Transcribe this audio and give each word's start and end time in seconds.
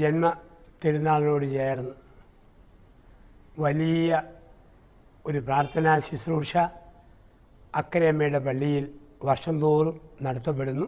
ജന്മ 0.00 0.26
തിരുനാളിനോട് 0.84 1.46
ചേർന്ന് 1.52 1.94
വലിയ 3.58 4.22
ഒരു 5.26 5.38
പ്രാർത്ഥനാ 5.38 5.98
ശുശ്രൂഷ 5.98 6.52
അക്കരയമ്മയുടെ 7.74 8.38
പള്ളിയിൽ 8.38 8.84
വർഷം 9.24 9.60
തോറും 9.60 10.00
നടത്തപ്പെടുന്നു. 10.22 10.86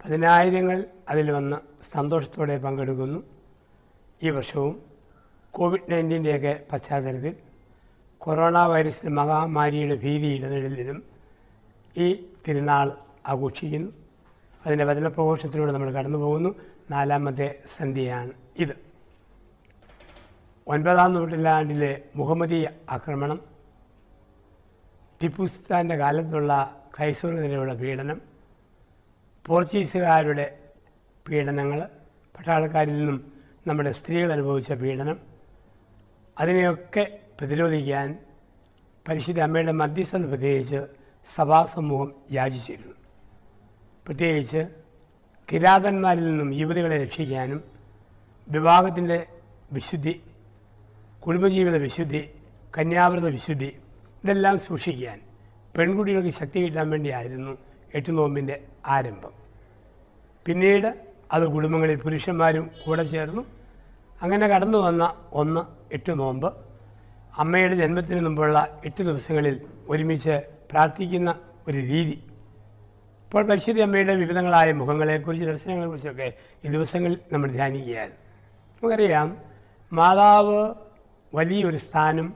പതിനായിരങ്ങൾ 0.00 0.78
അതിൽ 1.08 1.30
വന്ന് 1.30 1.56
സന്തോഷത്തോടെ 1.94 2.56
പങ്കെടുക്കുന്നു. 2.58 3.20
ഈ 4.22 4.30
വർഷവും 4.30 4.74
കോവിഡ് 5.54 5.90
നയന്റീന്റെയൊക്കെ 5.90 6.52
പശ്ചാത്തലത്തിൽ 6.72 7.34
കൊറോണ 8.18 8.58
വൈറസിന് 8.58 9.10
മഹാമാരിയുടെ 9.10 9.96
ഭീതി 9.96 10.26
ഇടനിഴലിലും 10.26 10.98
ഈ 11.96 12.06
തിരുനാൾ 12.46 12.88
ആഘോഷിക്കുന്നു. 13.26 13.90
അതിന്റെ 14.66 14.84
വചനപ്രഘോഷത്തിലൂടെ 14.84 15.72
നമ്മൾ 15.72 15.90
കടന്നു 15.92 16.18
പോകുന്നു 16.18 16.50
നാലാമത്തെ 16.90 17.62
സന്ധിയാണ് 17.76 18.32
ഇത്. 18.56 18.72
ഒൻപതാം 20.66 21.12
നൂറ്റാണ്ടിലെ 21.12 22.02
മുഹമ്മദി 22.16 22.66
ആക്രമണം 22.90 23.40
ടിപ്പു 25.22 25.46
കാലത്തുള്ള 25.70 26.80
ക്രൈസ്തവർക്കെതിരെയുള്ള 26.98 27.74
പീഡനം 27.74 28.20
പോർച്ചുഗീസുകാരുടെ 29.46 30.58
പീഡനങ്ങൾ 31.28 31.88
പട്ടാളക്കാരിൽ 32.38 32.92
നിന്നും 32.92 33.32
നമ്മുടെ 33.66 33.92
സ്ത്രീകൾ 33.92 34.32
അനുഭവിച്ച 34.32 34.72
പീഡനം 34.72 35.20
അതിനെയൊക്കെ 36.38 37.18
പ്രതിരോധിക്കാൻ 37.40 38.18
പരിശുദ്ധ 39.08 39.40
അമ്മയുടെ 39.40 39.72
മധ്യസ്ഥത 39.72 40.28
പ്രത്യേകിച്ച് 40.28 40.76
സഭാസമൂഹം 41.34 42.12
യാചിച്ചിരുന്നു. 42.32 42.94
പ്രത്യേകിച്ച് 44.06 44.83
കിരാതന്മാരിൽ 45.48 46.24
നിന്നും 46.24 46.50
യുവതികളെ 46.60 46.96
രക്ഷിക്കാനും 47.04 47.60
വിവാഹത്തിന്റെ 48.48 49.18
വിശുദ്ധി 49.72 50.14
കുടുംബജീവിത 51.24 51.76
വിശുദ്ധി 51.76 52.22
കന്യാവ്രത 52.76 53.26
വിശുദ്ധി 53.28 53.70
ഇതെല്ലാം 54.24 54.56
സൂക്ഷിക്കാൻ 54.58 55.18
പെൺകുട്ടികൾക്ക് 55.74 56.32
ശക്തി 56.40 56.58
കിട്ടാൻ 56.64 56.90
വേണ്ടിയായിരുന്നു 56.90 57.52
എട്ട് 57.94 58.10
നോമ്പിന്റെ 58.18 58.56
ആരംഭം. 58.86 59.32
പിന്നീട് 60.46 60.88
അത് 61.32 61.44
കുടുംബങ്ങളിൽ 61.54 61.96
പുരുഷന്മാരും 62.04 62.70
കൂടെ 62.84 63.04
ചേർന്നു. 63.04 63.42
അങ്ങനെ 64.22 64.46
കടന്നു 64.48 64.78
വന്ന 64.78 65.04
ഒന്ന് 65.32 65.62
എട്ട് 65.92 66.12
നോമ്പ് 66.20 66.48
അമ്മയുടെ 67.42 67.76
ജന്മത്തിന് 67.76 68.20
മുമ്പുള്ള 68.26 68.58
എട്ട് 68.84 69.02
ദിവസങ്ങളിൽ 69.02 69.56
ഒരുമിച്ച് 69.88 70.34
പ്രാർത്ഥിക്കുന്ന 70.70 71.30
ഒരു 71.68 71.78
രീതി 71.92 72.16
ഇപ്പോൾ 73.24 73.46
പരിശുദ്ധി 73.46 73.80
അമ്മയുടെ 73.80 74.14
വിവിധങ്ങളായ 74.14 74.72
മുഖങ്ങളെക്കുറിച്ച് 74.72 75.46
ദർശനങ്ങളെക്കുറിച്ചൊക്കെ 75.46 76.32
ഈ 76.64 76.68
ദിവസങ്ങളിൽ 76.68 77.18
നമ്മൾ 77.32 77.50
ധ്യാനിക്കുകയാണ്. 77.50 78.10
നമുക്കറിയാം 78.10 79.38
മാതാവ് 79.92 80.74
വലിയൊരു 81.34 81.76
സ്ഥാനം 81.76 82.34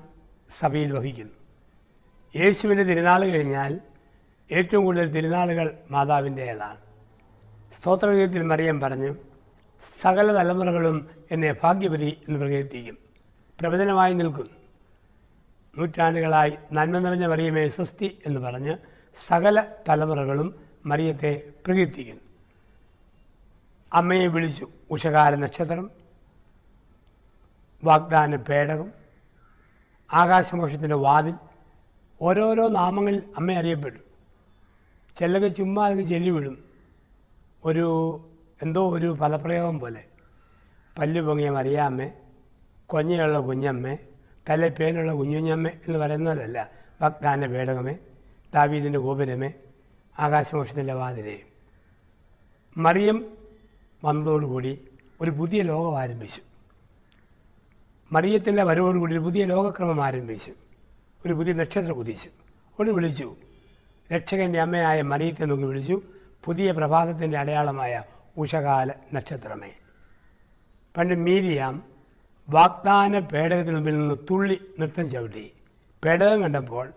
സഭയിൽ 0.61 0.93
വഹിക്കുന്നു. 0.93 1.33
യേശുവിന്റെ 2.37 2.85
തിരുനാൾ 2.85 3.25
കഴിഞ്ഞാൽ 3.25 3.81
ഏറ്റവും 4.53 4.85
കൂടുതൽ 4.85 5.13
തിരുനാളുകൾ 5.13 5.67
മാതാവിന്റേതാണ്. 5.91 6.77
സ്തോത്രഗീതത്തിൽ 7.81 8.43
മറിയം 8.43 8.81
പറഞ്ഞു 8.81 9.15
സകല 10.03 10.33
തലമുറകളും 10.33 11.11
എന്നെ 11.31 11.55
ഭാഗ്യപതി 11.63 12.11
എന്ന് 12.29 12.41
പ്രകീർത്തിക്കും. 12.41 12.99
പ്രവചനമായി 13.61 14.15
നിൽക്കും 14.15 14.49
നൂറ്റാണ്ടുകളായി 15.79 16.53
നന്മ 16.73 16.99
നിറഞ്ഞ 16.99 17.27
മറിയമേ 17.27 17.69
സ്വസ്തി 17.69 18.19
എന്ന് 18.27 18.41
പറഞ്ഞ് 18.41 18.77
സകല 19.29 19.65
തലമുറകളും 19.89 20.68
മറിയത്തെ 20.89 21.31
പ്രകീർത്തിക്കുന്നു. 21.67 22.25
അമ്മയെ 23.93 24.27
വിളിച്ചു 24.27 24.65
ഉഷകാല 24.91 25.35
നക്ഷത്രം 25.35 25.87
വാഗ്ദാന 27.83 28.37
പേടകം 28.49 28.89
ആകാശമോഷത്തിന്റെ 30.11 30.99
വാതിൽ 31.07 31.37
ഓരോരോ 32.21 32.65
നാമങ്ങളിൽ 32.79 33.23
അമ്മ 33.37 33.53
അറിയപ്പെട്ടു 33.53 34.01
ചിലക്ക് 35.17 35.49
ചുമ്മാ 35.57 35.83
അതിന് 35.87 36.05
ചെല്ലി 36.09 36.31
വിടും 36.31 36.57
ഒരു 37.65 37.87
എന്തോ 38.63 38.83
ഒരു 38.91 39.09
പദപ്രയോഗം 39.21 39.77
പോലെ. 39.81 40.03
പല്ല് 40.97 41.21
പൊങ്ങിയ 41.21 41.51
മറിയാമ്മേ 41.51 42.09
കൊഞ്ഞയുള്ള 42.91 43.39
കുഞ്ഞമ്മേ 43.49 43.95
തലപ്പേനുള്ള 44.47 45.13
കുഞ്ഞുഞ്ഞമ്മേ 45.13 45.73
എന്ന് 45.87 45.99
പറയുന്നതല്ല 45.99 46.59
വാഗ്ദാന 47.01 47.47
പേടകമേ 47.55 47.95
ദാവീദിന്റെ 48.53 48.99
ഗോപുരമേ 48.99 49.51
ആകാശമോക്ഷത്തിന്റെ 50.19 50.95
വാതിലെ. 50.95 51.41
മറിയം 52.77 53.27
വന്നതോടുകൂടി 54.05 54.89
ഒരു 55.21 55.31
പുതിയ 55.31 55.63
ലോകം 55.63 55.99
ആരംഭിച്ചു. 55.99 56.41
മറിയത്തിന്റെ 58.13 58.63
വരവോടുകൂടി 58.63 59.13
ഒരു 59.13 59.21
പുതിയ 59.21 59.45
ലോകക്രമം 59.45 60.05
ആരംഭിച്ചു. 60.05 60.53
ഒരു 61.27 61.33
പുതിയ 61.33 61.53
നക്ഷത്രം 61.53 61.95
കുതിച്ചു 61.95 62.29
ഒന്ന് 62.81 62.93
വിളിച്ചു. 62.93 63.37
രക്ഷകന്റെ 64.15 64.61
അമ്മയായ 64.61 65.03
മറിയത്തെ 65.03 65.45
നോക്കി 65.45 65.63
വിളിച്ചു. 65.63 66.03
പുതിയ 66.45 66.71
പ്രഭാതത്തിന്റെ 66.71 67.39
അടയാളമായ 67.39 68.03
ഉഷകാല 68.39 68.91
നക്ഷത്രമേ. 69.15 69.71
പണ്ട് 70.97 71.15
മീരിയാം 71.15 71.83
വാഗ്ദാന 72.51 73.19
പേടകത്തിന് 73.19 73.75
മുമ്പിൽ 73.75 73.99
നിന്ന് 73.99 74.15
തുള്ളി 74.31 74.61
നൃത്തം 74.81 75.11
ചവിട്ടി. 75.11 75.53
പേടകം 76.05 76.43
കണ്ടപ്പോൾ 76.43 76.93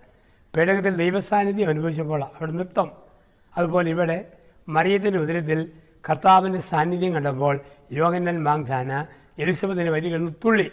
പേടകത്തിൽ 0.55 0.95
ദൈവസാന്നിധ്യം 0.95 1.69
അനുഭവിച്ചപ്പോൾ 1.69 2.23
അവിടെ 2.23 2.51
നൃത്തം 2.51 3.10
അതുപോലെ 3.57 3.89
ഇവിടെ 3.89 4.31
മറിയത്തിന്റെ 4.69 5.19
ഉദരത്തിൽ 5.19 5.71
കർത്താവിന്റെ 6.09 6.59
സാന്നിധ്യം 6.59 7.13
കണ്ടപ്പോൾ 7.13 7.59
യോഗന്നൻ 7.91 8.43
മാങ്ധാന 8.43 9.05
എലിസബത്തിന്റെ 9.39 9.91
വരികൾ 9.91 10.29
തുള്ളി. 10.29 10.71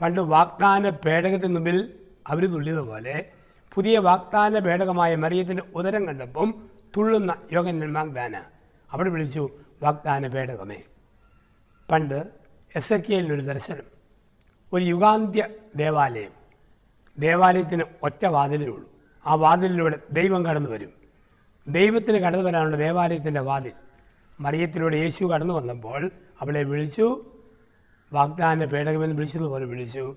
പണ്ട് 0.00 0.20
വാഗ്ദാന 0.20 0.88
പേടകത്തിന് 0.88 1.54
മുമ്പിൽ 1.54 1.94
അവർ 2.26 2.46
തുള്ളിയതുപോലെ 2.46 3.30
പുതിയ 3.74 3.98
വാഗ്ദാന 3.98 4.58
പേടകമായ 4.58 5.16
മറിയത്തിന്റെ 5.16 5.62
ഉദരം 5.74 6.06
കണ്ടപ്പം 6.06 6.54
തുള്ളുന്ന 6.96 7.34
യോഗന്നൻ 7.52 7.92
മാഗ്ദാന 7.92 8.42
അവിടെ 8.92 9.10
വിളിച്ചു 9.10 9.50
വാഗ്ദാന 9.82 10.26
പേടകമേ. 10.26 10.82
പണ്ട് 11.92 12.26
എസ് 12.76 12.92
എ 12.92 12.96
ദർശനം 13.22 13.96
ഒരു 14.72 14.84
യുഗാന്ത്യ 14.84 15.48
ദേവാലയം. 15.76 16.30
ദേവാലയത്തിന് 17.18 17.82
ഒറ്റ 18.02 18.26
വാതിലേ 18.26 18.66
ഉള്ളൂ. 18.66 18.90
ആ 19.26 19.34
വാതിലിലൂടെ 19.34 19.98
ദൈവം 20.12 20.46
കടന്നു 20.46 20.70
വരും. 20.70 21.05
ദൈവത്തിന് 21.68 22.16
കടന്നു 22.18 22.44
വരാനുള്ള 22.44 22.76
ദേവാലയത്തിന്റെ 22.76 23.40
വാതിൽ. 23.40 23.72
മറിയത്തിലൂടെ 24.40 24.96
യേശു 24.96 25.24
കടന്നു 25.24 25.54
വന്നപ്പോൾ 25.54 26.10
അവളെ 26.40 26.62
വിളിച്ചു 26.62 27.24
വാഗ്ദാന 28.12 28.64
പേടകമെന്ന് 28.64 29.16
വിളിച്ചതുപോലെ 29.16 29.64
വിളിച്ചു 29.64 30.16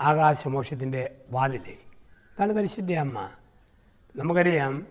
ആകാശമോക്ഷത്തിന്റെ 0.00 1.10
വാതിലേ. 1.30 1.76
അതാണ് 2.34 2.52
പരിശുദ്ധ 2.52 2.92
അമ്മ. 2.92 3.30
നമുക്കറിയാം 4.16 4.86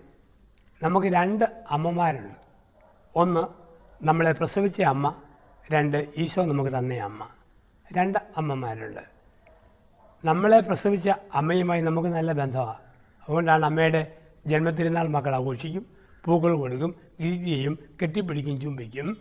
നമുക്ക് 0.83 1.07
രണ്ട് 1.07 1.45
അമ്മമാരുണ്ട്. 1.71 2.35
ഒന്ന് 3.15 3.47
നമ്മളെ 4.05 4.31
പ്രസവിച്ച 4.31 4.81
അമ്മ 4.81 5.15
രണ്ട് 5.71 6.07
ഈശോ 6.17 6.45
നമുക്ക് 6.45 6.77
തന്ന 6.77 6.93
അമ്മ. 6.93 7.27
രണ്ട് 7.97 8.19
അമ്മമാരുണ്ട്. 8.37 9.01
നമ്മളെ 10.25 10.59
പ്രസവിച്ച 10.59 11.09
അമ്മയുമായി 11.35 11.81
നമുക്ക് 11.81 12.07
നല്ല 12.07 12.31
ബന്ധമാണ് 12.31 12.77
അതുകൊണ്ടാണ് 13.23 13.65
അമ്മയുടെ 13.65 14.17
ജന്മത്തിരുന്നാൾ 14.47 15.07
മക്കൾ 15.07 15.35
ആഘോഷിക്കും. 15.35 15.96
പൂക്കൾ 16.25 16.57
കൊടുക്കും 16.57 16.95
ചെയ്യും 17.45 17.79
കെട്ടിപ്പിടിക്കും 18.01 18.61
ചുംബിക്കും. 18.61 19.17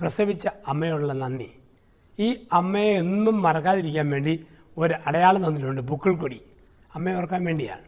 പ്രസവിച്ച 0.00 0.48
അമ്മയോടുള്ള 0.68 1.12
നന്ദി. 1.12 1.52
ഈ 2.18 2.46
അമ്മയെ 2.52 2.92
എന്നും 2.92 3.42
മറക്കാതിരിക്കാൻ 3.42 4.10
വേണ്ടി 4.10 4.46
ഒരു 4.78 4.94
അടയാളം 5.06 5.46
തന്നിട്ടുണ്ട് 5.46 5.80
പൂക്കൾ 5.80 6.16
കൊടി 6.16 6.42
അമ്മയെ 6.94 7.14
ഓർക്കാൻ 7.14 7.44
വേണ്ടിയാണ്. 7.44 7.80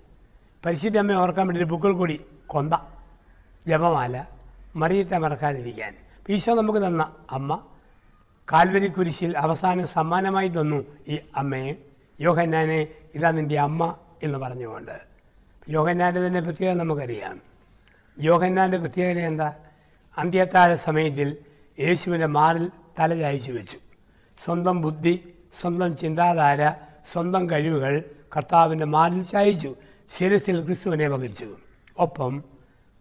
പരിശുദ്ധ 0.67 0.99
അമ്മയെ 0.99 1.17
ഓർക്കാൻ 1.17 1.47
വേണ്ടി 1.47 1.65
പൂക്കൾ 1.65 1.93
കൊടി 1.93 2.21
കൊന്ത 2.47 2.73
ജപമാല 3.67 4.25
മറിയത്തെ 4.77 5.19
മറക്കാതിരിക്കാൻ. 5.19 5.95
ഈശോ 6.29 6.55
നമുക്ക് 6.55 6.87
തന്ന 6.87 7.13
അമ്മ 7.31 7.63
കാൽവരി 8.53 8.89
കുരിശിൽ 8.89 9.39
അവസാനം 9.39 9.87
സമ്മാനമായി 9.87 10.49
തന്നു 10.49 10.85
ഈ 11.09 11.19
അമ്മയെ. 11.37 11.75
യോഹന്നാനെ 12.21 12.87
ഇതാ 13.15 13.31
നിന്റെ 13.31 13.61
അമ്മ 13.61 13.97
എന്ന് 14.23 14.39
പറഞ്ഞുകൊണ്ട്. 14.39 15.01
യോഹന്നാന്റെ 15.69 16.27
തന്നെ 16.27 16.41
പ്രത്യേകത 16.41 16.77
നമുക്കറിയാം. 16.77 17.48
യോഹന്നാന്റെ 18.21 18.79
പ്രത്യേകത 18.79 19.19
എന്താ? 19.19 19.55
അന്ത്യത്താഴ 20.19 20.75
സമയത്തിൽ 20.75 21.37
യേശുവിന്റെ 21.81 22.27
മാറിൽ 22.27 22.71
തല 23.01 23.19
ചായച്ചു 23.19 23.53
വെച്ചു. 23.53 23.79
സ്വന്തം 24.45 24.81
ബുദ്ധി 24.81 25.35
സ്വന്തം 25.61 25.97
ചിന്താധാര 25.97 26.71
സ്വന്തം 27.13 27.51
കഴിവുകൾ 27.51 28.05
കർത്താവിന്റെ 28.37 28.85
മാറിൽ 28.85 29.23
ചായച്ചു. 29.23 29.77
ശിരസിൽ 30.19 30.65
ക്രിസ്തുവിനെ 30.65 31.09
വഹിച്ചു 31.09 31.57
ഒപ്പം 31.99 32.45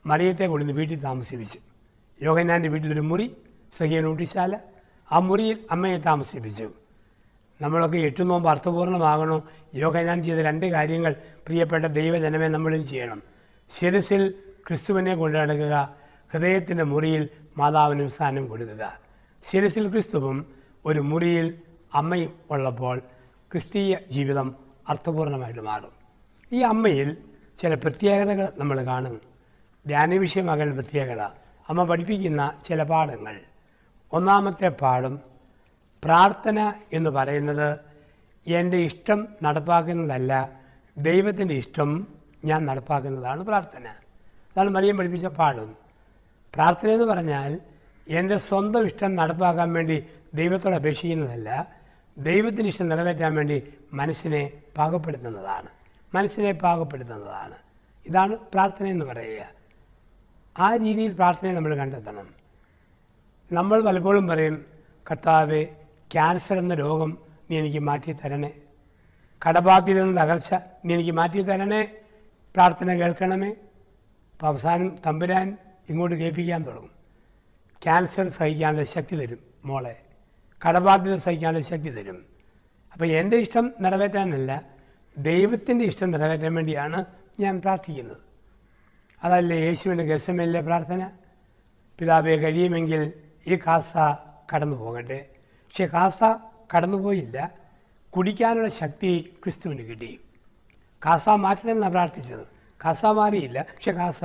മറിയത്തെ 0.06 0.46
കൊണ്ടുവന്ന് 0.46 0.78
വീട്ടിൽ 0.80 1.00
താമസിപ്പിച്ചു. 1.00 1.60
യോഗനാന്റെ 2.22 2.70
വീട്ടിലൊരു 2.70 3.02
മുറി 3.02 3.36
സ്വകീയ 3.78 4.02
നൂട്ടിശാല 4.02 4.60
ആ 5.12 5.20
മുറിയിൽ 5.20 5.60
അമ്മയെ 5.72 5.98
താമസിപ്പിച്ചു. 5.98 6.72
നമ്മളൊക്കെ 7.62 7.98
എട്ടു 7.98 8.24
നോമ്പ് 8.24 8.50
അർത്ഥപൂർണമാകണോ 8.50 9.44
യോഗനാൻ 9.76 10.24
ചെയ്ത 10.24 10.38
രണ്ട് 10.38 10.66
കാര്യങ്ങൾ 10.66 11.16
പ്രിയപ്പെട്ട 11.46 11.86
ദൈവജനമേ 11.86 12.48
നമ്മളും 12.48 12.88
ചെയ്യണം. 12.88 13.22
ശിരസിൽ 13.80 14.34
ക്രിസ്തുവിനെ 14.68 15.16
കൊണ്ടുനടക്കുക 15.16 15.96
ഹൃദയത്തിന്റെ 16.34 16.84
മുറിയിൽ 16.84 17.30
മാതാവിനും 17.58 18.10
സ്ഥാനം 18.10 18.48
കൊടുക്കുക. 18.48 19.00
ശിരസിൽ 19.52 19.92
ക്രിസ്തുവും 19.92 20.46
ഒരു 20.86 21.00
മുറിയിൽ 21.00 21.62
അമ്മയും 21.94 22.34
ഉള്ളപ്പോൾ 22.52 23.00
ക്രിസ്തീയ 23.52 23.98
ജീവിതം 24.12 24.56
അർത്ഥപൂർണമായിട്ട് 24.90 25.60
മാറും. 25.62 25.92
ഈ 26.52 26.62
അമ്മയിൽ 26.62 27.18
ചില 27.62 27.74
പ്രത്യേകതകൾ 27.74 28.48
നമ്മൾ 28.58 28.86
കാണും. 28.86 29.22
ധ്യാനവിഷയമാകുന്ന 29.88 30.74
പ്രത്യേകത. 30.74 31.22
അമ്മ 31.70 31.84
പഠിപ്പിക്കുന്ന 31.84 32.54
ചില 32.68 32.84
പാഠങ്ങൾ. 32.84 33.40
ഒന്നാമത്തെ 34.14 34.68
പാഠം 34.68 35.20
പ്രാർത്ഥന 36.04 36.74
എന്ന് 36.94 37.10
പറയുന്നത് 37.10 37.80
എന്റെ 38.48 38.78
ഇഷ്ടം 38.78 39.28
നടപ്പാക്കുന്നതല്ല 39.44 40.50
ദൈവത്തിന്റെ 40.98 41.56
ഇഷ്ടം 41.56 42.08
ഞാൻ 42.46 42.66
നടപ്പാക്കുന്നതാണ് 42.66 43.44
പ്രാർത്ഥന. 43.44 43.96
അതാണ് 44.58 44.70
മറിയം 44.70 44.98
പഠിപ്പിച്ച 44.98 45.26
പാഠം. 45.26 45.76
പ്രാർത്ഥന 46.54 46.90
എന്ന് 46.90 47.06
പറഞ്ഞാൽ 47.06 47.60
എന്റെ 48.10 48.38
സ്വന്തം 48.38 48.86
ഇഷ്ടം 48.86 49.16
നടപ്പാക്കാൻ 49.16 49.74
വേണ്ടി 49.74 50.06
ദൈവത്തോട് 50.34 50.76
അപേക്ഷിക്കുന്നതല്ല 50.76 51.68
ദൈവത്തിന് 52.18 52.68
ഇഷ്ടം 52.68 52.90
നിറവേറ്റാൻ 52.90 53.36
വേണ്ടി 53.36 53.64
മനസ്സിനെ 53.94 54.52
പാകപ്പെടുത്തുന്നതാണ്. 54.78 55.68
മനസ്സിനെ 56.16 56.52
പാകപ്പെടുത്തുന്നതാണ്. 56.52 57.56
ഇതാണ് 58.08 58.36
പ്രാർത്ഥന 58.36 58.86
എന്ന് 58.88 59.06
പറയുക. 59.06 59.46
ആ 60.60 60.76
രീതിയിൽ 60.76 61.14
പ്രാർത്ഥനയെ 61.14 61.54
നമ്മൾ 61.54 61.76
കണ്ടെത്തണം. 61.76 62.28
നമ്മൾ 63.52 63.82
പലപ്പോഴും 63.82 64.28
പറയും 64.28 64.66
കർത്താവ് 65.12 65.66
ക്യാൻസർ 66.12 66.58
എന്ന 66.58 66.74
രോഗം 66.74 67.18
നീ 67.52 67.60
എനിക്ക് 67.60 67.80
മാറ്റി 67.80 68.14
തരണേ 68.14 68.54
കടബാധ്യത 69.50 70.02
എന്ന 70.02 70.24
തകർച്ച 70.24 70.54
നീ 70.86 70.94
എനിക്ക് 70.94 71.12
മാറ്റി 71.12 71.42
തരണേ 71.42 71.92
പ്രാർത്ഥന 72.56 72.94
കേൾക്കണമേ. 72.94 73.54
അപ്പോൾ 74.38 74.48
അവസാനം 74.48 74.96
തമ്പുരാൻ 75.06 75.58
ഇങ്ങോട്ട് 75.90 76.16
കേൾപ്പിക്കാൻ 76.16 76.66
തുടങ്ങും. 76.66 76.92
ക്യാൻസർ 77.84 78.30
സഹിക്കാനുള്ള 78.30 78.84
ശക്തി 78.84 79.16
തരും 79.16 79.40
മോളെ. 79.66 80.02
കടബാധ്യത 80.68 81.16
സഹിക്കാനുള്ള 81.16 81.66
ശക്തി 81.66 81.90
തരും. 81.92 82.26
അപ്പോൾ 82.94 83.06
എന്റെ 83.06 83.38
ഇഷ്ടം 83.38 83.74
നിറവേറ്റാനല്ല 83.80 84.64
ദൈവത്തിന്റെ 85.18 85.86
ഇഷ്ടം 85.86 86.12
നിറവേറ്റാൻ 86.12 86.54
വേണ്ടിയാണ് 86.54 87.06
ഞാൻ 87.40 87.62
പ്രാർത്ഥിക്കുന്നത്. 87.62 88.18
അതല്ലേ 89.24 89.60
യേശുവിന്റെ 89.60 90.04
ഗസമല്ലേ 90.04 90.62
പ്രാർത്ഥന. 90.62 91.10
പിതാവെ 92.00 92.36
കഴിയുമെങ്കിൽ 92.36 93.14
ഈ 93.48 93.56
കാസ 93.56 93.98
കടന്നു 94.54 94.76
പോകട്ടെ. 94.76 95.30
പക്ഷെ 95.40 95.86
കാസ 95.86 96.20
കടന്നുപോയില്ല 96.76 97.52
കുടിക്കാനുള്ള 98.10 98.70
ശക്തി 98.70 99.34
ക്രിസ്തുവിന് 99.44 99.82
കിട്ടി. 99.82 100.20
കാസ 101.06 101.30
മാറ്റണമെന്നാണ് 101.30 101.92
പ്രാർത്ഥിച്ചത്. 101.92 102.57
കാസ 102.86 103.06
മാറിയില്ല 103.06 103.62
പക്ഷെ 103.62 103.92
കാസ 103.92 104.20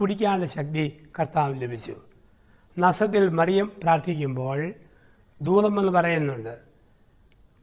കുടിക്കാനുള്ള 0.00 0.46
ശക്തി 0.46 1.08
കർത്താവ് 1.18 1.62
ലഭിച്ചു. 1.62 1.96
നസത്തിൽ 2.78 3.28
മറിയം 3.28 3.72
പ്രാർത്ഥിക്കുമ്പോൾ 3.82 4.72
ദൂതം 5.42 5.80
എന്ന് 5.80 5.92
പറയുന്നുണ്ട് 5.92 6.58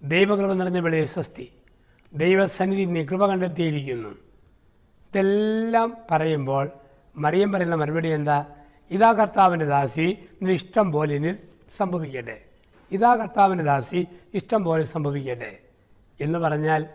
ദൈവകൃപ 0.03 0.53
നിറഞ്ഞ 0.53 0.79
വെളിയെ 0.79 1.05
സ്വസ്തി. 1.05 1.51
ദൈവസന്നിധി 2.13 2.85
നീ 2.85 3.03
കൃപ 3.03 3.25
കണ്ടെത്തിയിരിക്കുന്നു. 3.25 4.09
ഇതെല്ലാം 4.09 5.97
പറയുമ്പോൾ 6.11 6.71
മറിയം 7.15 7.51
പറയുന്ന 7.51 7.75
മറുപടി 7.75 8.09
എന്താ? 8.09 8.45
ഇതാ 8.91 9.13
കർത്താവിന്റെ 9.13 9.65
ദാസി 9.65 10.01
നിന്റെ 10.01 10.53
ഇഷ്ടം 10.53 10.91
പോലെ 10.91 11.15
ഇനി 11.15 11.35
സംഭവിക്കട്ടെ. 11.77 12.41
ഇതാ 12.91 13.15
കർത്താവിന്റെ 13.15 13.63
ദാസി 13.63 14.07
ഇഷ്ടം 14.33 14.63
പോലെ 14.63 14.83
സംഭവിക്കട്ടെ. 14.83 15.57
എന്ന് 16.21 16.39
പറഞ്ഞാൽ 16.39 16.85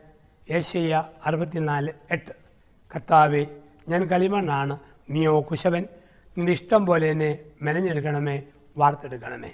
ഏഷ്യ 0.51 1.05
അറുപത്തിനാല് 1.27 1.93
എട്ട്. 2.11 2.50
കർത്താവെ 2.95 3.47
ഞാൻ 3.89 4.05
കളിമണ്ണാണ്. 4.05 4.79
നീയോ 5.11 5.41
കുശവൻ 5.41 5.85
നിന്റെ 6.39 6.53
ഇഷ്ടം 6.53 6.87
പോലെ 6.87 7.11
എന്നെ 7.11 7.39
മെനഞ്ഞെടുക്കണമേ 7.63 8.43
വാർത്തെടുക്കണമേ. 8.77 9.53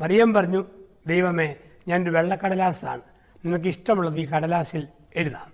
മറിയം 0.00 0.34
പറഞ്ഞു 0.34 0.64
ദൈവമേ 1.06 1.54
ഞാനൊരു 1.88 2.10
വെള്ളക്കടലാസാണ്. 2.10 3.00
നിനക്ക് 3.46 3.66
ഇഷ്ടമുള്ളത് 3.66 4.18
ഈ 4.18 4.24
കടലാസിൽ 4.24 4.88
എഴുതാം. 5.16 5.52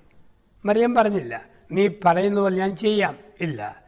മറിയം 0.64 0.94
പറഞ്ഞില്ല 0.94 1.44
നീ 1.72 1.88
പറയുന്ന 2.04 2.40
പോലെ 2.40 2.56
ഞാൻ 2.56 2.76
ചെയ്യാം. 2.76 3.16
ഇല്ല. 3.40 3.82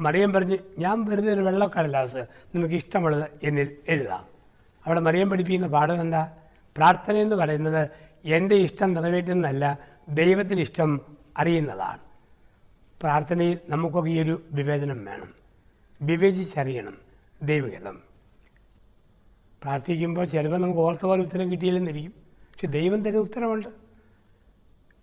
മറിയം 0.00 0.32
പറഞ്ഞ് 0.32 0.58
ഞാൻ 0.78 1.04
വെറുതെ 1.04 1.32
ഒരു 1.32 1.40
വെള്ളക്കടലാസ് 1.40 2.16
നിനക്ക് 2.54 2.74
ഇഷ്ടമുള്ളത് 2.74 3.30
എന്നിൽ 3.42 3.76
എഴുതാം. 3.88 4.24
അവിടെ 4.86 5.00
മറിയം 5.00 5.30
പഠിപ്പിക്കുന്ന 5.30 5.66
പാഠം 5.66 6.00
എന്താ? 6.00 6.32
പ്രാർത്ഥന 6.76 7.16
എന്ന് 7.16 7.36
പറയുന്നത് 7.36 7.88
എന്റെ 8.24 8.54
ഇഷ്ടം 8.54 8.92
നിറവേറ്റുന്നതല്ല 8.92 9.78
ദൈവത്തിന്റെ 10.08 10.62
ഇഷ്ടം 10.62 11.00
അറിയുന്നതാണ്. 11.38 12.07
പ്രാർത്ഥനയിൽ 13.02 13.58
നമുക്കൊക്കെ 13.68 14.10
ഈ 14.10 14.20
ഒരു 14.20 14.42
വിവേചനം 14.52 15.04
വേണം. 15.04 15.34
വിവേചിച്ചറിയണം. 16.02 16.96
ദൈവഹിതം 17.42 17.96
പ്രാർത്ഥിക്കുമ്പോൾ 19.62 20.24
ചിലപ്പോൾ 20.24 20.58
നമുക്ക് 20.58 20.80
ഓർത്ത 20.80 21.06
പോലെ 21.06 21.22
ഉത്തരം 21.22 21.52
കിട്ടിയില്ലെന്നിരിക്കും. 21.52 22.10
പക്ഷെ 22.52 22.66
ദൈവം 22.66 23.02
തരുന്ന 23.02 23.18
ഉത്തരമുണ്ട് 23.18 23.68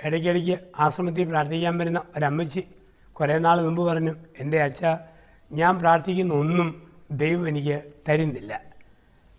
ഇടയ്ക്കിടയ്ക്ക് 0.04 0.60
ആശ്രമത്തിൽ 0.80 1.28
പ്രാർത്ഥിക്കാൻ 1.30 1.78
വരുന്ന 1.78 2.02
ഒരമ്മച്ചി 2.18 2.64
കുറേ 3.14 3.38
നാൾ 3.38 3.62
മുമ്പ് 3.62 3.82
പറഞ്ഞു 3.82 4.14
എന്റെ 4.40 4.64
അച്ഛ 4.64 4.86
ഞാൻ 5.52 5.80
പ്രാർത്ഥിക്കുന്ന 5.80 6.34
ഒന്നും 6.34 6.92
ദൈവം 7.12 7.48
എനിക്ക് 7.48 7.84
തരുന്നില്ല. 8.10 8.54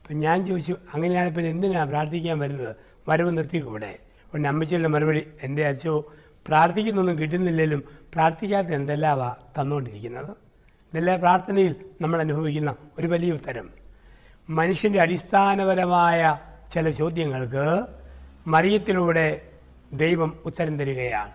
അപ്പം 0.03 0.17
ഞാൻ 0.17 0.45
ചോദിച്ചു 0.45 0.77
അങ്ങനെയാണ് 0.95 1.35
പിന്നെ 1.35 1.51
എന്തിനാണ് 1.51 1.89
പ്രാർത്ഥിക്കാൻ 1.89 2.39
വരുന്നത്? 2.39 2.77
വരവ് 3.09 3.37
നിർത്തിക്കൂടെ 3.37 3.99
ഉടനെ 4.35 4.49
അമ്മച്ചിയുടെ 4.49 4.89
മറുപടി 4.89 5.27
എന്റെ 5.43 5.67
അച്ഛോ 5.67 6.13
പ്രാർത്ഥിക്കുന്നൊന്നും 6.47 7.19
കിട്ടുന്നില്ലെങ്കിലും 7.19 7.85
പ്രാർത്ഥിക്കാത്ത 8.15 8.69
എന്തെല്ലാമാ 8.69 9.35
തന്നുകൊണ്ടിരിക്കുന്നത് 9.61 10.31
ഇതെല്ലാം 10.93 11.21
പ്രാർത്ഥനയിൽ 11.21 11.75
നമ്മൾ 12.01 12.21
അനുഭവിക്കുന്ന 12.21 12.77
ഒരു 12.99 13.07
വലിയ 13.07 13.33
ഉത്തരം. 13.33 13.71
മനുഷ്യന്റെ 14.51 15.01
അടിസ്ഥാനപരമായ 15.03 16.39
ചില 16.73 16.91
ചോദ്യങ്ങൾക്ക് 16.91 17.85
മറിയത്തിലൂടെ 18.47 19.41
ദൈവം 19.93 20.39
ഉത്തരം 20.45 20.79
തരികയാണ്. 20.79 21.33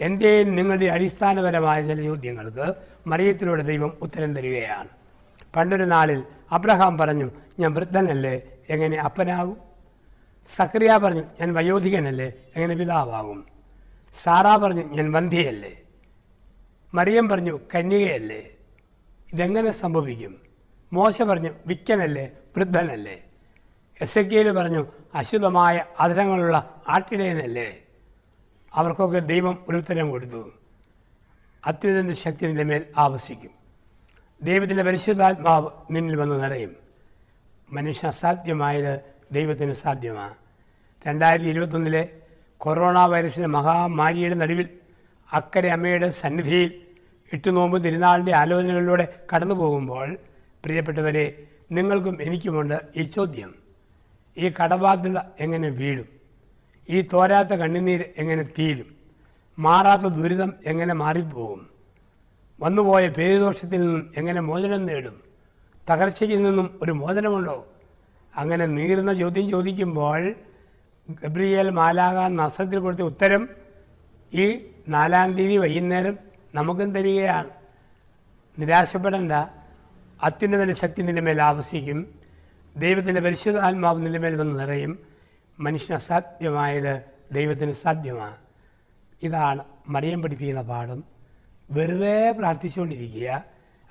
എന്റെ 0.00 0.42
നിങ്ങളുടെ 0.42 0.86
അടിസ്ഥാനപരമായ 0.86 1.82
ചില 1.82 2.02
ചോദ്യങ്ങൾക്ക് 2.02 2.74
മറിയത്തിലൂടെ 3.06 3.62
ദൈവം 3.62 3.92
ഉത്തരം 4.02 4.36
തരികയാണ്. 4.36 4.88
പണ്ടൊരു 5.56 5.84
നാളിൽ 5.84 6.22
അബ്രഹാം 6.52 6.98
പറഞ്ഞു 6.98 7.30
ഞാൻ 7.60 7.74
വൃദ്ധനല്ലേ 7.74 8.42
എങ്ങനെ 8.70 8.96
അപ്പനാകും? 8.98 9.56
സക്രിയ 10.56 10.96
പറഞ്ഞു 10.96 11.22
ഞാൻ 11.40 11.54
വയോധികനല്ലേ 11.54 12.32
എങ്ങനെ 12.56 12.74
പിതാവാകും? 12.74 13.46
സാറാ 14.14 14.56
പറഞ്ഞു 14.56 14.82
ഞാൻ 14.82 15.12
വന്ധ്യയല്ലേ 15.12 15.78
മറിയം 16.94 17.28
പറഞ്ഞു 17.28 17.60
കന്യകയല്ലേ? 17.74 18.50
ഇതെങ്ങനെ 19.32 19.70
സംഭവിക്കും? 19.70 20.40
മോശ 20.92 21.22
പറഞ്ഞു 21.22 21.54
വിക്കനല്ലേ 21.66 22.30
വൃദ്ധനല്ലേ? 22.56 23.24
എസ് 24.00 24.18
എ 24.18 24.22
കെയിൽ 24.22 24.50
പറഞ്ഞു 24.50 24.86
അശുദ്ധമായ 25.14 25.84
അധരങ്ങളുള്ള 26.00 26.82
ആട്ടിടയനല്ലേ? 26.88 27.78
അവർക്കൊക്കെ 28.74 29.18
ദൈവം 29.18 29.64
ഒരു 29.68 29.76
ഉത്തരം 29.76 30.10
കൊടുത്തു. 30.10 30.52
അത്യുതന്റെ 31.66 32.14
ശക്തി 32.14 32.46
നിന്റെ 32.46 32.62
മേൽ 32.62 32.86
ആവസിക്കും. 32.98 33.50
ദൈവത്തിന്റെ 34.42 34.82
പരിശുദ്ധാത്മാവ് 34.82 35.70
നിന്നിൽ 35.90 36.16
വന്ന് 36.16 36.44
നിറയും. 36.44 36.76
മനുഷ്യ 37.72 38.08
അസാധ്യമായത് 38.08 39.00
ദൈവത്തിന് 39.32 39.72
സാധ്യമാണ് 39.72 40.34
രണ്ടായിരത്തി 41.06 41.48
ഇരുപത്തൊന്നിലെ 41.48 42.21
കൊറോണ 42.62 43.06
വൈറസിന്റെ 43.06 43.48
മഹാമാരിയുടെ 43.48 44.34
നടുവിൽ 44.34 44.68
അക്കരെ 45.32 45.72
അമ്മയുടെ 45.72 46.08
സന്നിധിയിൽ 46.10 46.70
ഇട്ടുനോമ്പ് 47.32 47.84
തിരുനാളിന്റെ 47.84 48.36
ആലോചനകളിലൂടെ 48.36 49.08
കടന്നു 49.34 49.54
പോകുമ്പോൾ 49.54 50.16
പ്രിയപ്പെട്ടവരെ 50.64 51.42
നിങ്ങൾക്കും 51.72 52.22
എനിക്കുമുണ്ട് 52.22 52.80
ഈ 52.96 53.02
ചോദ്യം. 53.02 53.54
ഈ 54.38 54.48
കടബാധ്യത 54.48 55.18
എങ്ങനെ 55.40 55.68
വീഴും? 55.68 56.08
ഈ 56.90 57.00
തോരാത്ത 57.00 57.48
കണ്ണുനീര് 57.48 58.04
എങ്ങനെ 58.18 58.42
തീരും? 58.42 58.86
മാറാത്ത 59.58 60.02
ദുരിതം 60.02 60.52
എങ്ങനെ 60.66 60.94
മാറിപ്പോകും? 60.94 61.66
വന്നുപോയ 62.60 63.08
പേരുദോഷത്തിൽ 63.08 63.80
നിന്നും 63.80 64.12
എങ്ങനെ 64.16 64.40
മോചനം 64.40 64.86
നേടും? 64.86 65.20
തകർച്ചയിൽ 65.90 66.42
നിന്നും 66.42 66.78
ഒരു 66.82 66.92
മോചനമുണ്ടോ? 66.92 67.66
അങ്ങനെ 68.36 68.66
നീറുന്ന 68.66 69.14
ചോദ്യം 69.14 69.48
ചോദിക്കുമ്പോൾ 69.48 70.34
ഗബ്രിയേൽ 71.10 71.70
മാലാക 71.70 72.28
നസ്രത്തിൽ 72.28 72.78
കൊടുത്ത 72.78 73.00
ഉത്തരം 73.00 73.48
ഈ 74.34 74.70
നാലാം 74.88 75.32
തീയതി 75.32 75.56
വൈകുന്നേരം 75.56 76.18
നമുക്കും 76.54 76.94
തരികയാണ്. 76.94 77.50
നിരാശപ്പെടേണ്ട. 78.58 79.32
അത്യുന്നതന്റെ 80.22 80.74
ശക്തി 80.74 81.02
നിന്റെ 81.02 81.22
മേൽ 81.22 81.42
ആവസിക്കും. 81.42 82.06
ദൈവത്തിന്റെ 82.76 83.20
പരിശുദ്ധ 83.20 83.58
ആത്മാവ് 83.58 84.06
നിന്റെ 84.06 84.18
മേൽ 84.18 84.36
വന്ന് 84.36 84.60
നിറയും. 84.60 84.98
മനുഷ്യന് 85.60 85.96
അസാധ്യമായത് 85.96 87.02
ദൈവത്തിന് 87.32 87.72
സാധ്യമാണ്. 87.72 88.36
ഇതാണ് 89.22 89.64
മറിയം 89.88 90.22
പഠിപ്പിക്കുന്ന 90.22 90.62
പാഠം. 90.62 91.04
വെറുതെ 91.70 92.30
പ്രാർത്ഥിച്ചുകൊണ്ടിരിക്കുക. 92.30 93.44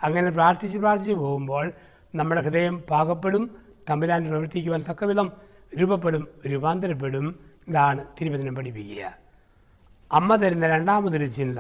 അങ്ങനെ 0.04 0.30
പ്രാർത്ഥിച്ച് 0.32 0.78
പ്രാർത്ഥിച്ച് 0.78 1.14
പോകുമ്പോൾ 1.14 1.72
നമ്മുടെ 2.16 2.42
ഹൃദയം 2.42 2.80
പാകപ്പെടും. 2.80 3.58
തമ്പിലാൻ 3.90 4.30
പ്രവർത്തിക്കുവാൻ 4.30 4.84
തക്കവിധം 4.90 5.51
രൂപപ്പെടും 5.80 6.28
രൂപാന്തരപ്പെടും 6.48 7.40
ഇതാണ് 7.68 8.06
തിരുവചനം 8.22 8.56
പഠിപ്പിക്കുക. 8.56 9.18
അമ്മ 10.12 10.36
തരുന്ന 10.36 10.68
രണ്ടാമതൊരു 10.68 11.26
ചിന്ത 11.26 11.60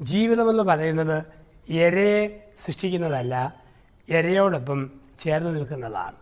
ജീവിതമെന്ന് 0.00 0.62
പറയുന്നത് 0.62 1.24
ഇരയെ 1.68 2.50
സൃഷ്ടിക്കുന്നതല്ല 2.64 3.62
ഇരയോടൊപ്പം 4.08 4.90
ചേർന്ന് 5.18 5.56
നിൽക്കുന്നതാണ്. 5.56 6.16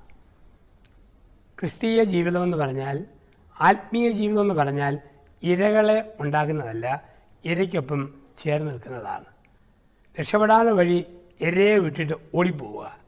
ക്രിസ്തീയ 1.60 2.04
ജീവിതമെന്ന് 2.04 2.56
പറഞ്ഞാൽ 2.56 3.04
ആത്മീയ 3.60 4.10
ജീവിതം 4.10 4.40
എന്ന് 4.40 4.54
പറഞ്ഞാൽ 4.54 4.98
ഇരകളെ 5.42 6.14
ഉണ്ടാക്കുന്നതല്ല 6.20 7.04
ഇരയ്ക്കൊപ്പം 7.44 8.14
ചേർന്ന് 8.38 8.72
നിൽക്കുന്നതാണ്. 8.72 9.24
രക്ഷപ്പെടാനുള്ള 10.20 10.70
വഴി 10.70 11.04
ഇരയെ 11.40 11.78
വിട്ടിട്ട് 11.78 12.12
ഓടിപ്പോവുക. 12.34 12.98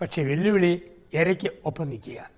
പക്ഷേ 0.00 0.22
വെല്ലുവിളി 0.22 0.82
ഇരയ്ക്ക് 1.14 1.50
ഒപ്പം 1.64 1.88
നിൽക്കുക. 1.88 2.35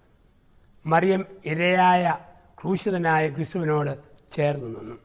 മറിയം 0.87 1.27
ഇരയായ 1.45 2.19
ക്രൂശിതനായ 2.63 3.29
ക്രിസ്തുവിനോട് 3.29 3.99
ചേർന്ന് 4.31 4.81
നിന്നു. 4.81 4.97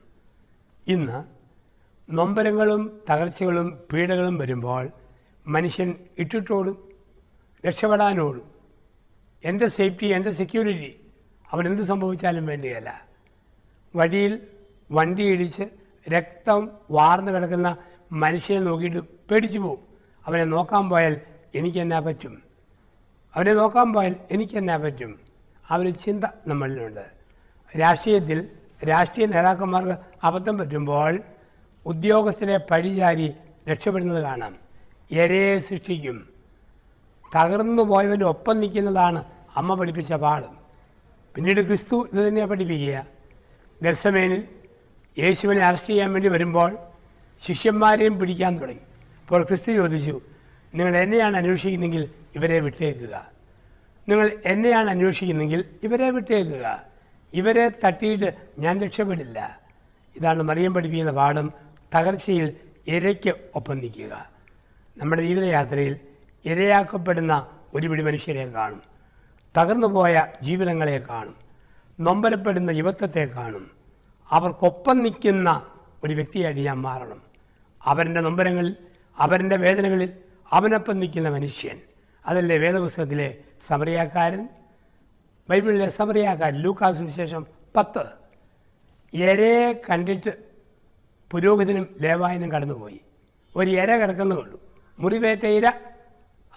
ഇന്ന് 0.88 1.24
നൊമ്പരങ്ങളും 2.10 3.02
തകർച്ചകളും 3.10 3.80
പീഡകളും 3.94 4.38
വരുമ്പോൾ 4.38 4.90
മനുഷ്യൻ 5.48 5.96
ഇട്ടിട്ടോടും 6.18 6.90
രക്ഷപ്പെടാനോടും 7.66 8.52
എന്റെ 9.44 9.68
സേഫ്റ്റി 9.68 10.06
എന്റെ 10.06 10.32
സെക്യൂരിറ്റി 10.32 11.00
അവൻ 11.52 11.68
എന്ത് 11.68 11.82
സംഭവിച്ചാലും 11.82 12.46
വേണ്ടിയല്ല. 12.46 13.08
വഴിയിൽ 13.96 14.48
വണ്ടി 14.92 15.24
ഇടിച്ച് 15.24 15.64
രക്തം 16.10 16.72
വാർന്നു 16.92 17.32
കിടക്കുന്ന 17.32 17.78
മനുഷ്യനെ 18.12 18.60
നോക്കിയിട്ട് 18.60 18.98
പേടിച്ചു 18.98 19.60
പോവും. 19.60 19.80
അവനെ 20.28 20.44
നോക്കാൻ 20.44 20.90
പോയാൽ 20.90 21.22
എനിക്കെന്നാ 21.56 22.00
പറ്റും? 22.00 22.44
അവനെ 23.36 23.54
നോക്കാൻ 23.54 23.94
പോയാൽ 23.94 24.16
എനിക്കെന്നാ 24.32 24.78
പറ്റും? 24.78 25.23
ആ 25.72 25.76
ഒരു 25.76 25.90
ചിന്ത 25.90 26.24
നമ്മളിലുണ്ട്. 26.48 27.06
രാഷ്ട്രീയത്തിൽ 27.82 28.48
രാഷ്ട്രീയ 28.90 29.28
നേതാക്കന്മാർക്ക് 29.28 29.98
അബദ്ധം 30.24 30.58
പറ്റുമ്പോൾ 30.58 31.22
ഉദ്യോഗസ്ഥരെ 31.86 32.58
പഴിചാരി 32.58 33.34
രക്ഷപ്പെടുന്നത് 33.70 34.24
കാണാം. 34.24 34.56
എരയെ 35.12 35.60
സൃഷ്ടിക്കും. 35.60 36.30
തകർന്നു 37.36 37.84
പോയവന്റെ 37.84 38.26
ഒപ്പം 38.26 38.60
നിൽക്കുന്നതാണ് 38.60 39.24
അമ്മ 39.56 39.74
പഠിപ്പിച്ച 39.74 40.14
പാഠം. 40.14 40.58
പിന്നീട് 41.36 41.68
ക്രിസ്തു 41.68 42.08
ഇത് 42.14 42.28
തന്നെയാണ് 42.28 42.50
പഠിപ്പിക്കുക. 42.50 43.06
ഗർസമേനിൽ 43.84 44.48
യേശുവിനെ 45.20 45.66
അറസ്റ്റ് 45.66 45.90
ചെയ്യാൻ 45.90 46.14
വേണ്ടി 46.14 46.30
വരുമ്പോൾ 46.30 46.78
ശിഷ്യന്മാരെയും 47.48 48.20
പിടിക്കാൻ 48.20 48.62
തുടങ്ങി. 48.62 48.82
അപ്പോൾ 49.22 49.44
ക്രിസ്തു 49.44 49.72
ചോദിച്ചു 49.72 50.22
നിങ്ങൾ 50.76 50.98
എന്നെയാണ് 50.98 51.38
അന്വേഷിക്കുന്നെങ്കിൽ 51.38 52.10
ഇവരെ 52.36 52.60
വിട്ടേക്കുക. 52.60 53.33
നിങ്ങൾ 54.10 54.38
എന്നെയാണ് 54.46 54.90
അന്വേഷിക്കുന്നെങ്കിൽ 54.90 55.66
ഇവരെ 55.84 56.10
വിട്ടേക്കുക. 56.10 56.84
ഇവരെ 57.34 57.72
തട്ടിയിട്ട് 57.86 58.34
ഞാൻ 58.60 58.82
രക്ഷപ്പെടില്ല. 58.82 59.60
ഇതാണ് 60.16 60.44
മറിയം 60.44 60.74
പഠിപ്പിക്കുന്ന 60.74 61.12
പാഠം. 61.12 61.54
തകർച്ചയിൽ 61.96 62.54
ഇരയ്ക്ക് 62.88 63.34
ഒപ്പം 63.56 63.78
നിൽക്കുക. 63.78 64.30
നമ്മുടെ 64.98 65.22
ജീവിതയാത്രയിൽ 65.22 66.00
ഇരയാക്കപ്പെടുന്ന 66.46 67.48
ഒരുപിടി 67.74 68.04
മനുഷ്യരെ 68.04 68.46
കാണും. 68.46 68.82
തകർന്നു 69.58 69.88
പോയ 69.88 70.24
ജീവിതങ്ങളെ 70.42 70.98
കാണും. 70.98 71.36
നൊമ്പരപ്പെടുന്ന 72.00 72.72
യുവത്വത്തെ 72.72 73.26
കാണും. 73.26 73.72
അവർക്കൊപ്പം 74.30 74.98
നിൽക്കുന്ന 74.98 75.66
ഒരു 76.04 76.14
വ്യക്തിയായിട്ട് 76.14 76.62
ഞാൻ 76.62 76.78
മാറണം. 76.78 77.22
അവരുടെ 77.84 78.22
നൊമ്പരങ്ങളിൽ 78.22 78.76
അവരുടെ 79.20 79.58
വേദനകളിൽ 79.58 80.10
അവനൊപ്പം 80.54 81.00
നിൽക്കുന്ന 81.00 81.30
മനുഷ്യൻ. 81.30 81.80
അതല്ലേ 82.26 82.58
വേദപുസ്തകത്തിലെ 82.58 83.38
സമറിയാക്കാരൻ 83.68 84.50
ബൈബിളിലെ 85.50 85.90
സമറിയാക്കാരൻ 85.90 86.56
ലൂക്കാസിന് 86.56 87.10
ശേഷം 87.10 87.46
പത്ത്. 87.76 88.06
എരെ 89.16 89.82
കണ്ടിട്ട് 89.90 90.30
പുരോഹിതനും 91.32 91.88
ലേവായനും 92.02 92.52
കടന്നുപോയി. 92.52 93.02
ഒരു 93.56 93.72
ഇര 93.72 93.98
കിടക്കുന്നത് 93.98 94.40
കണ്ടു. 94.40 94.58
മുറിവേറ്റ 95.00 95.46
ഇര. 95.46 95.68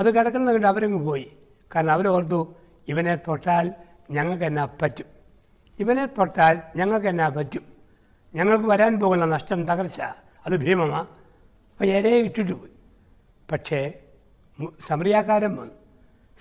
അത് 0.01 0.15
കിടക്കുന്നത് 0.15 0.55
കണ്ട് 0.55 0.67
അവരങ്ങ് 0.67 1.05
പോയി. 1.05 1.33
കാരണം 1.75 1.93
അവരോർത്തു 1.93 2.55
ഇവനെ 2.89 3.17
തൊട്ടാൽ 3.17 3.73
ഞങ്ങൾക്ക് 4.11 4.45
എന്നാ 4.45 4.69
പറ്റും? 4.83 5.07
ഇവനെ 5.81 6.07
തൊട്ടാൽ 6.07 6.63
ഞങ്ങൾക്ക് 6.77 7.07
എന്നാ 7.07 7.29
പറ്റും? 7.29 7.63
ഞങ്ങൾക്ക് 8.35 8.65
വരാൻ 8.65 9.01
പോകുന്ന 9.01 9.25
നഷ്ടം 9.25 9.65
തകർച്ച 9.65 10.01
അത് 10.47 10.57
ഭീമമാണ് 10.57 11.07
അപ്പോൾ 11.73 11.85
ഇരയെ 11.85 12.23
ഇട്ടിട്ട് 12.23 12.53
പോയി. 12.53 12.71
പക്ഷേ 13.53 13.93
സമറിയാക്കാരൻ 14.87 15.57
വന്നു. 15.57 15.86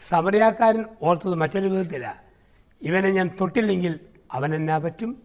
സമറിയാക്കാരൻ 0.10 0.86
ഓർത്തത് 1.02 1.34
മറ്റൊരു 1.34 1.68
വിധത്തിലാണ് 1.68 2.18
ഇവനെ 2.82 3.10
ഞാൻ 3.10 3.30
തൊട്ടില്ലെങ്കിൽ 3.42 4.00
അവൻ 4.32 4.56
എന്നാ 4.56 4.78
പറ്റും? 4.78 5.24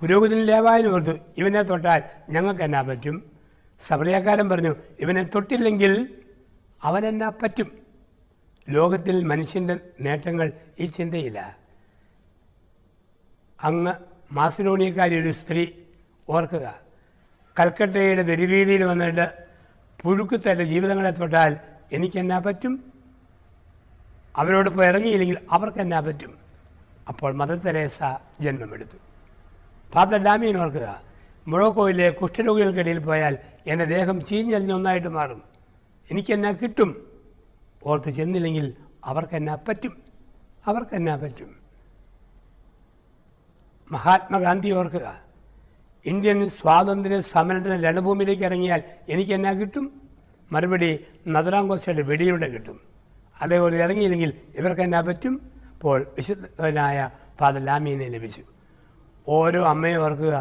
പുരോഹിതൻ 0.00 0.44
ലേവായാലും 0.44 0.94
ഓർത്തു 0.94 1.10
ഇവനെ 1.38 1.62
തൊട്ടാൽ 1.62 2.02
ഞങ്ങൾക്ക് 2.30 2.62
എന്നാ 2.62 2.82
പറ്റും? 2.82 3.30
സമരയാക്കാരൻ 3.86 4.48
പറഞ്ഞു 4.48 4.76
ഇവനെ 5.00 5.22
തൊട്ടില്ലെങ്കിൽ 5.22 6.18
അവൻ 6.82 7.06
എന്നാ 7.06 7.28
പറ്റും? 7.28 7.78
ലോകത്തിൽ 8.70 9.24
മനുഷ്യന്റെ 9.24 9.80
നേട്ടങ്ങൾ 10.00 10.52
ഈ 10.80 10.86
ചിന്തയില്ല 10.86 11.58
അങ്ങ് 13.62 13.94
മാസിലോണിയക്കാരി 14.32 15.20
ഒരു 15.20 15.32
സ്ത്രീ 15.32 15.66
ഓർക്കുക. 16.28 16.80
കൽക്കട്ടയുടെ 17.60 18.22
തെരുവീതിയിൽ 18.22 18.84
വന്നിട്ട് 18.84 19.26
പുഴുക്കുത്തല്ല 20.02 20.62
ജീവിതങ്ങളെ 20.62 21.10
തൊട്ടാൽ 21.10 21.56
എനിക്കെന്നാ 21.92 22.38
പറ്റും? 22.38 22.93
അവരോടൊപ്പം 24.36 24.84
ഇറങ്ങിയില്ലെങ്കിൽ 24.84 25.38
അവർക്ക് 25.52 25.78
എന്നാ 25.78 26.00
പറ്റും? 26.00 26.38
അപ്പോൾ 27.08 27.32
മദർ 27.34 27.54
തെരേസ 27.54 27.98
ജന്മമെടുത്തു. 28.40 28.96
ഫാദർ 29.94 30.22
ഡാമിയൻ 30.22 30.56
ഓർക്കുക 30.58 31.02
മൊറോക്കോയിലെ 31.48 32.10
കുഷ്ഠരോഗികൾക്കിടയിൽ 32.10 32.98
പോയാൽ 32.98 33.38
എന്റെ 33.66 33.84
ദേഹം 33.84 34.24
ചീഞ്ഞലിഞ്ഞൊന്നായിട്ട് 34.24 35.08
മാറും. 35.08 35.42
എനിക്കെന്നാ 36.10 36.52
കിട്ടും? 36.52 36.90
ഓർത്ത് 37.84 38.10
ചെന്നില്ലെങ്കിൽ 38.10 38.74
അവർക്കെന്നാ 39.04 39.58
പറ്റും? 39.68 40.02
അവർക്കെന്നാ 40.66 41.16
പറ്റും? 41.16 41.56
മഹാത്മാഗാന്ധി 43.92 44.70
ഓർക്കുക 44.70 45.20
ഇന്ത്യൻ 46.06 46.48
സ്വാതന്ത്ര്യ 46.48 47.20
സമരത്തിന് 47.20 47.84
രണഭൂമിയിലേക്ക് 47.84 48.42
ഇറങ്ങിയാൽ 48.42 48.82
എനിക്കെന്നാ 49.08 49.52
കിട്ടും? 49.52 50.02
മറുപടി 50.52 51.04
നദറാങ്കോസയുടെ 51.28 52.02
വെടിയുടെ 52.02 52.48
കിട്ടും. 52.48 52.93
അതേപോലെ 53.44 53.76
ഇറങ്ങിയില്ലെങ്കിൽ 53.84 54.30
ഇവർക്ക് 54.58 54.82
എന്നാ 54.88 55.00
പറ്റും? 55.00 55.34
അപ്പോൾ 55.74 55.98
വിശുദ്ധനായ 56.16 56.98
ഫാദർ 57.40 57.62
ലാമീനെ 57.68 58.08
ലഭിച്ചു. 58.08 58.42
ഓരോ 59.28 59.60
അമ്മയും 59.72 60.00
ഓർക്കുക 60.04 60.34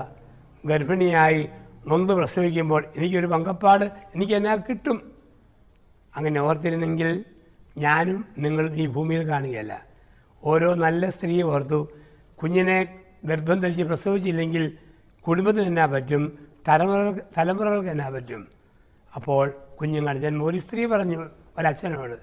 ഗർഭിണിയായി 0.66 1.42
നൊന്ത് 1.88 2.14
പ്രസവിക്കുമ്പോൾ 2.14 2.82
എനിക്കൊരു 2.98 3.28
പങ്കപ്പാട് 3.28 3.86
എനിക്ക് 4.16 4.34
എന്നാ 4.34 4.54
കിട്ടും? 4.56 4.98
അങ്ങനെ 6.16 6.40
ഓർത്തിരുന്നെങ്കിൽ 6.42 7.10
ഞാനും 7.78 8.20
നിങ്ങൾ 8.38 8.66
ഈ 8.82 8.86
ഭൂമിയിൽ 8.88 9.24
കാണുകയല്ല. 9.30 9.74
ഓരോ 10.44 10.70
നല്ല 10.86 11.10
സ്ത്രീയെ 11.10 11.44
ഓർത്തു 11.54 11.80
കുഞ്ഞിനെ 12.40 12.78
ഗർഭം 13.26 13.58
ധരിച്ച് 13.62 13.84
പ്രസവിച്ചില്ലെങ്കിൽ 13.84 14.64
കുടുംബത്തിന് 15.26 15.68
എന്നാ 15.72 15.86
പറ്റും? 15.86 16.24
തലമുറകൾക്ക് 16.68 17.24
തലമുറകൾക്ക് 17.38 17.90
എന്നാ 17.90 18.08
പറ്റും? 18.10 18.42
അപ്പോൾ 19.16 19.46
കുഞ്ഞുങ്ങൾ 19.80 20.16
ജന്മം 20.24 20.46
ഒരു 20.46 20.58
സ്ത്രീ 20.58 20.84
പറഞ്ഞു 20.86 21.20
ഒരച്ഛനോട് 21.58 22.16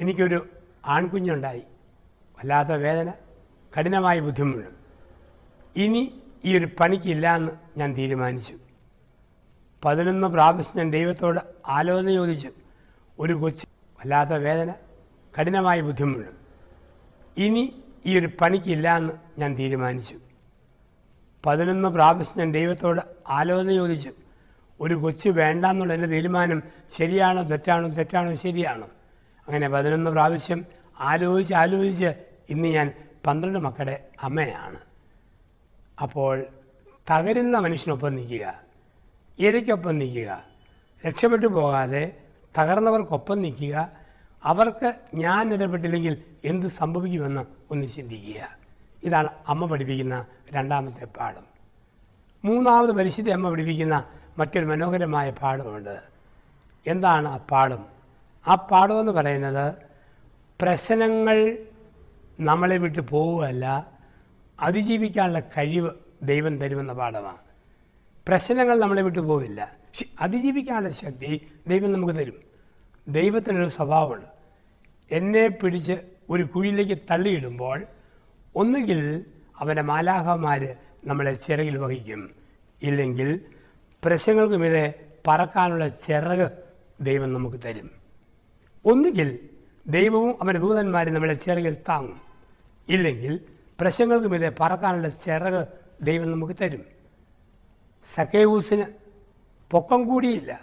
എനിക്കൊരു 0.00 0.48
ആൺകുഞ്ഞുണ്ടായി. 0.86 1.62
വല്ലാത്ത 2.38 2.68
വേദന 2.68 3.12
കഠിനമായ 3.78 4.20
ബുദ്ധിമുട്ട്. 4.20 4.68
ഇനി 5.76 6.20
ഈ 6.44 6.58
ഒരു 6.58 6.68
പണിക്കില്ല 6.80 7.36
എന്ന് 7.36 7.52
ഞാൻ 7.76 7.96
തീരുമാനിച്ചു. 7.96 8.54
പതിനൊന്ന് 9.84 10.26
പ്രാവശ്യം 10.26 10.72
ഞാൻ 10.76 10.90
ദൈവത്തോട് 10.90 11.40
ആലോചന 11.68 12.10
ചോദിച്ചു. 12.10 12.50
ഒരു 13.18 13.32
കൊച്ചു 13.32 13.66
വല്ലാത്ത 13.66 14.30
വേദന 14.30 14.74
കഠിനമായ 15.40 15.80
ബുദ്ധിമുട്ട്. 15.80 16.30
ഇനി 17.40 17.82
ഈ 18.06 18.18
ഒരു 18.18 18.26
പണിക്കില്ല 18.26 18.96
എന്ന് 18.96 19.12
ഞാൻ 19.38 19.54
തീരുമാനിച്ചു. 19.54 20.16
പതിനൊന്ന് 21.46 21.88
പ്രാവശ്യം 21.88 22.38
ഞാൻ 22.38 22.52
ദൈവത്തോട് 22.52 23.00
ആലോചന 23.28 23.72
ചോദിച്ചു. 23.72 24.12
ഒരു 24.80 24.94
കൊച്ചു 24.94 25.28
വേണ്ട 25.28 25.64
എന്നുള്ള 25.64 25.94
എന്റെ 25.94 26.06
തീരുമാനം 26.06 26.62
ശരിയാണോ 26.98 27.42
തെറ്റാണോ? 27.42 27.88
തെറ്റാണോ 27.88 28.34
ശരിയാണോ? 28.34 28.88
അങ്ങനെ 29.50 29.68
പതിനൊന്ന് 29.68 30.10
പ്രാവശ്യം 30.10 30.64
ആലോചിച്ച് 31.00 31.54
ആലോചിച്ച് 31.54 32.14
ഇന്ന് 32.50 32.68
ഞാൻ 32.68 32.92
പന്ത്രണ്ട് 33.26 33.58
മക്കളുടെ 33.58 34.08
അമ്മയാണ്. 34.22 34.78
അപ്പോൾ 36.02 36.44
തകരുന്ന 37.10 37.58
മനുഷ്യനൊപ്പം 37.58 38.14
നിൽക്കുക 38.14 38.60
ഇരയ്ക്കൊപ്പം 39.38 39.98
നിൽക്കുക 39.98 40.44
രക്ഷപ്പെട്ടു 41.06 41.46
പോകാതെ 41.46 42.16
തകർന്നവർക്കൊപ്പം 42.58 43.42
നിൽക്കുക 43.42 43.90
അവർക്ക് 44.44 44.94
ഞാൻ 45.14 45.54
ഇടപെട്ടില്ലെങ്കിൽ 45.54 46.22
എന്ത് 46.44 46.66
സംഭവിക്കുമെന്ന് 46.66 47.40
ഒന്ന് 47.70 47.86
ചിന്തിക്കുക. 47.86 48.56
ഇതാണ് 49.02 49.28
അമ്മ 49.48 49.66
പഠിപ്പിക്കുന്ന 49.66 50.26
രണ്ടാമത്തെ 50.52 51.04
പാഠം. 51.04 51.44
മൂന്നാമത് 52.44 52.90
പരിശുദ്ധ 52.90 53.30
അമ്മ 53.30 53.50
പഠിപ്പിക്കുന്ന 53.50 54.04
മറ്റൊരു 54.38 54.64
മനോഹരമായ 54.64 55.30
പാഠമുണ്ട്. 55.30 56.02
എന്താണ് 56.86 57.28
ആ 57.28 57.36
പാഠം? 57.36 57.99
ആ 58.48 58.54
പാഠമെന്ന് 58.54 59.12
പറയുന്നത് 59.12 59.74
പ്രശ്നങ്ങൾ 60.62 61.58
നമ്മളെ 62.40 62.76
വിട്ട് 62.76 63.00
പോവുകയല്ല 63.00 63.92
അതിജീവിക്കാനുള്ള 64.60 65.40
കഴിവ് 65.40 65.90
ദൈവം 66.22 66.58
തരുമെന്ന 66.58 66.92
പാഠമാണ്. 66.92 67.36
പ്രശ്നങ്ങൾ 68.28 68.78
നമ്മളെ 68.78 69.02
വിട്ടു 69.02 69.18
പോവില്ല. 69.18 69.72
അതിജീവിക്കാനുള്ള 70.20 70.88
ശക്തി 70.88 71.52
ദൈവം 71.68 71.92
നമുക്ക് 71.92 72.14
തരും. 72.14 72.34
ദൈവത്തിനൊരു 73.08 73.68
സ്വഭാവമുണ്ട്. 73.68 74.26
എന്നെ 75.10 75.48
പിടിച്ച് 75.48 75.92
ഒരു 76.30 76.42
കുഴിയിലേക്ക് 76.42 76.98
തള്ളിയിടുമ്പോൾ 77.10 77.86
ഒന്നുകിൽ 78.56 79.24
അവന്റെ 79.58 79.82
മാലാഹമാർ 79.82 80.76
നമ്മളെ 81.04 81.34
ചിറകിൽ 81.34 81.76
വഹിക്കും. 81.76 82.30
ഇല്ലെങ്കിൽ 82.82 83.40
പ്രശ്നങ്ങൾക്കുമിതെ 84.04 84.94
പറക്കാനുള്ള 85.26 85.88
ചിറക് 85.88 86.50
ദൈവം 87.00 87.32
നമുക്ക് 87.34 87.56
തരും. 87.64 87.99
ഒന്നുകിൽ 88.84 89.38
ദൈവവും 89.86 90.42
അവന്റെ 90.42 90.60
ദൂതന്മാരും 90.60 91.14
നമ്മളെ 91.14 91.34
ചിറകിൽ 91.34 91.76
താങ്ങും. 91.88 92.20
ഇല്ലെങ്കിൽ 92.88 93.40
പ്രശ്നങ്ങൾക്ക് 93.80 94.52
പറക്കാനുള്ള 94.60 95.08
ചിറക് 95.08 95.68
ദൈവം 96.02 96.30
നമുക്ക് 96.30 96.52
തരും. 96.60 96.84
സക്കേവൂസിന് 98.14 98.84
പൊക്കം 99.70 100.08
കൂടിയില്ല. 100.08 100.60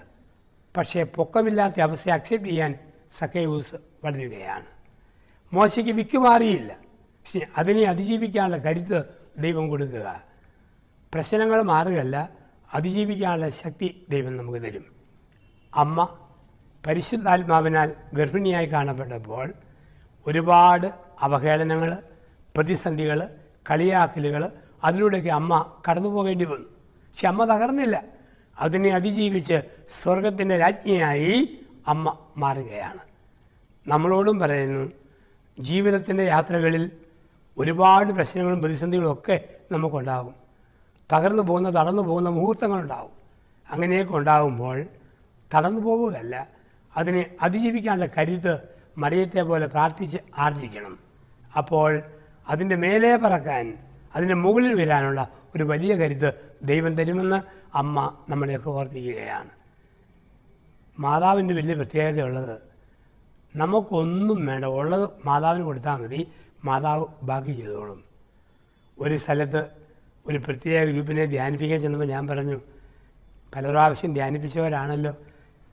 പക്ഷേ 0.77 1.03
പൊക്കമില്ലാത്ത 1.03 1.81
അവസ്ഥയെ 1.81 2.13
അക്സെപ്റ്റ് 2.13 2.49
ചെയ്യാൻ 2.49 2.79
സക്കേവൂസ് 3.19 3.75
വളരുകയാണ്. 4.03 4.65
മോശയ്ക്ക് 5.53 5.91
വിക്കുമാറിയില്ല. 5.91 6.73
പക്ഷേ 6.73 7.41
അതിനെ 7.57 7.83
അതിജീവിക്കാനുള്ള 7.83 8.57
കരുത്ത് 8.57 9.03
ദൈവം 9.37 9.69
കൊടുക്കുക. 9.69 10.23
പ്രശ്നങ്ങൾ 11.13 11.61
മാറുകയല്ല 11.61 12.29
അതിജീവിക്കാനുള്ള 12.73 13.49
ശക്തി 13.49 14.05
ദൈവം 14.09 14.37
നമുക്ക് 14.37 14.59
തരും. 14.59 14.85
അമ്മ 15.75 16.26
പരിശുദ്ധാത്മാവിനാൽ 16.87 17.93
ഗർഭിണിയായി 18.13 18.65
കാണപ്പെട്ടപ്പോൾ 18.65 19.53
ഒരുപാട് 20.27 20.87
അവഹേളനങ്ങൾ 21.21 21.97
പ്രതിസന്ധികൾ 22.57 23.29
കളിയാക്കലുകൾ 23.69 24.51
അതിലൂടെയൊക്കെ 24.83 25.29
അമ്മ 25.29 25.71
കടന്നു 25.89 26.09
പോകേണ്ടി 26.09 26.45
വന്നു. 26.45 26.65
പക്ഷെ 26.65 27.27
അമ്മ 27.27 27.43
തകർന്നില്ല. 27.45 28.03
അതിനെ 28.59 28.89
അതിജീവിച്ച് 28.89 29.61
സ്വർഗത്തിന്റെ 30.03 30.57
രാജ്ഞിയായി 30.57 31.59
അമ്മ 31.87 32.17
മാറുകയാണ്. 32.37 32.99
നമ്മളോടും 33.87 34.39
പറയുന്നു 34.39 34.91
ജീവിതത്തിന്റെ 35.59 36.23
യാത്രകളിൽ 36.23 36.91
ഒരുപാട് 37.57 38.13
പ്രശ്നങ്ങളും 38.13 38.61
പ്രതിസന്ധികളും 38.61 39.13
ഒക്കെ 39.13 39.43
നമുക്കുണ്ടാകും. 39.71 40.35
തകർന്നു 41.13 41.43
പോകുന്ന 41.43 41.75
തളർന്നു 41.75 42.01
പോകുന്ന 42.01 42.29
മുഹൂർത്തങ്ങളുണ്ടാവും 42.29 43.11
അങ്ങനെയൊക്കെ 43.69 44.13
ഉണ്ടാകുമ്പോൾ 44.13 44.85
തളർന്നു 45.53 45.81
പോവുകയല്ല 45.81 46.56
അതിനെ 46.97 47.35
അതിജീവിക്കാനുള്ള 47.41 48.05
കരുത്ത് 48.17 48.53
മറിയത്തെ 48.97 49.41
പോലെ 49.41 49.67
പ്രാർത്ഥിച്ച് 49.67 50.17
ആർജിക്കണം. 50.37 50.99
അപ്പോൾ 51.57 52.01
അതിന്റെ 52.47 52.75
മേലെ 52.75 53.17
പറക്കാൻ 53.17 53.77
അതിന്റെ 54.15 54.35
മുകളിൽ 54.35 54.73
വരാനുള്ള 54.81 55.21
ഒരു 55.55 55.63
വലിയ 55.63 55.95
കരുത്ത് 55.95 56.29
ദൈവം 56.63 56.97
തരുമെന്ന് 56.97 57.39
അമ്മ 57.77 58.17
നമ്മളെയൊക്കെ 58.29 58.69
ഓർപ്പിക്കുകയാണ് 58.69 59.49
മാതാവിന്റെ 60.99 61.53
വലിയ 61.53 61.73
പ്രത്യേകതയുള്ളത് 61.73 62.55
നമുക്കൊന്നും 63.55 64.45
വേണ്ട 64.45 64.65
ഉള്ളത് 64.65 65.09
മാതാവിന് 65.25 65.63
കൊടുത്താൽ 65.63 66.01
മതി 66.01 66.27
മാതാവ് 66.65 67.05
ബാക്കി 67.23 67.51
ചെയ്തോളും. 67.51 68.03
ഒരു 68.99 69.15
സ്ഥലത്ത് 69.17 69.61
ഒരു 70.27 70.37
പ്രത്യേക 70.37 70.85
ഗ്രൂപ്പിനെ 70.85 71.25
ധ്യാനിപ്പിക്കാൻ 71.25 71.79
ചെന്നപ്പോൾ 71.79 72.07
ഞാൻ 72.07 72.27
പറഞ്ഞു 72.27 72.57
പല 73.55 73.69
പ്രാവശ്യം 73.69 74.13
ധ്യാനിപ്പിച്ചവരാണല്ലോ 74.13 75.13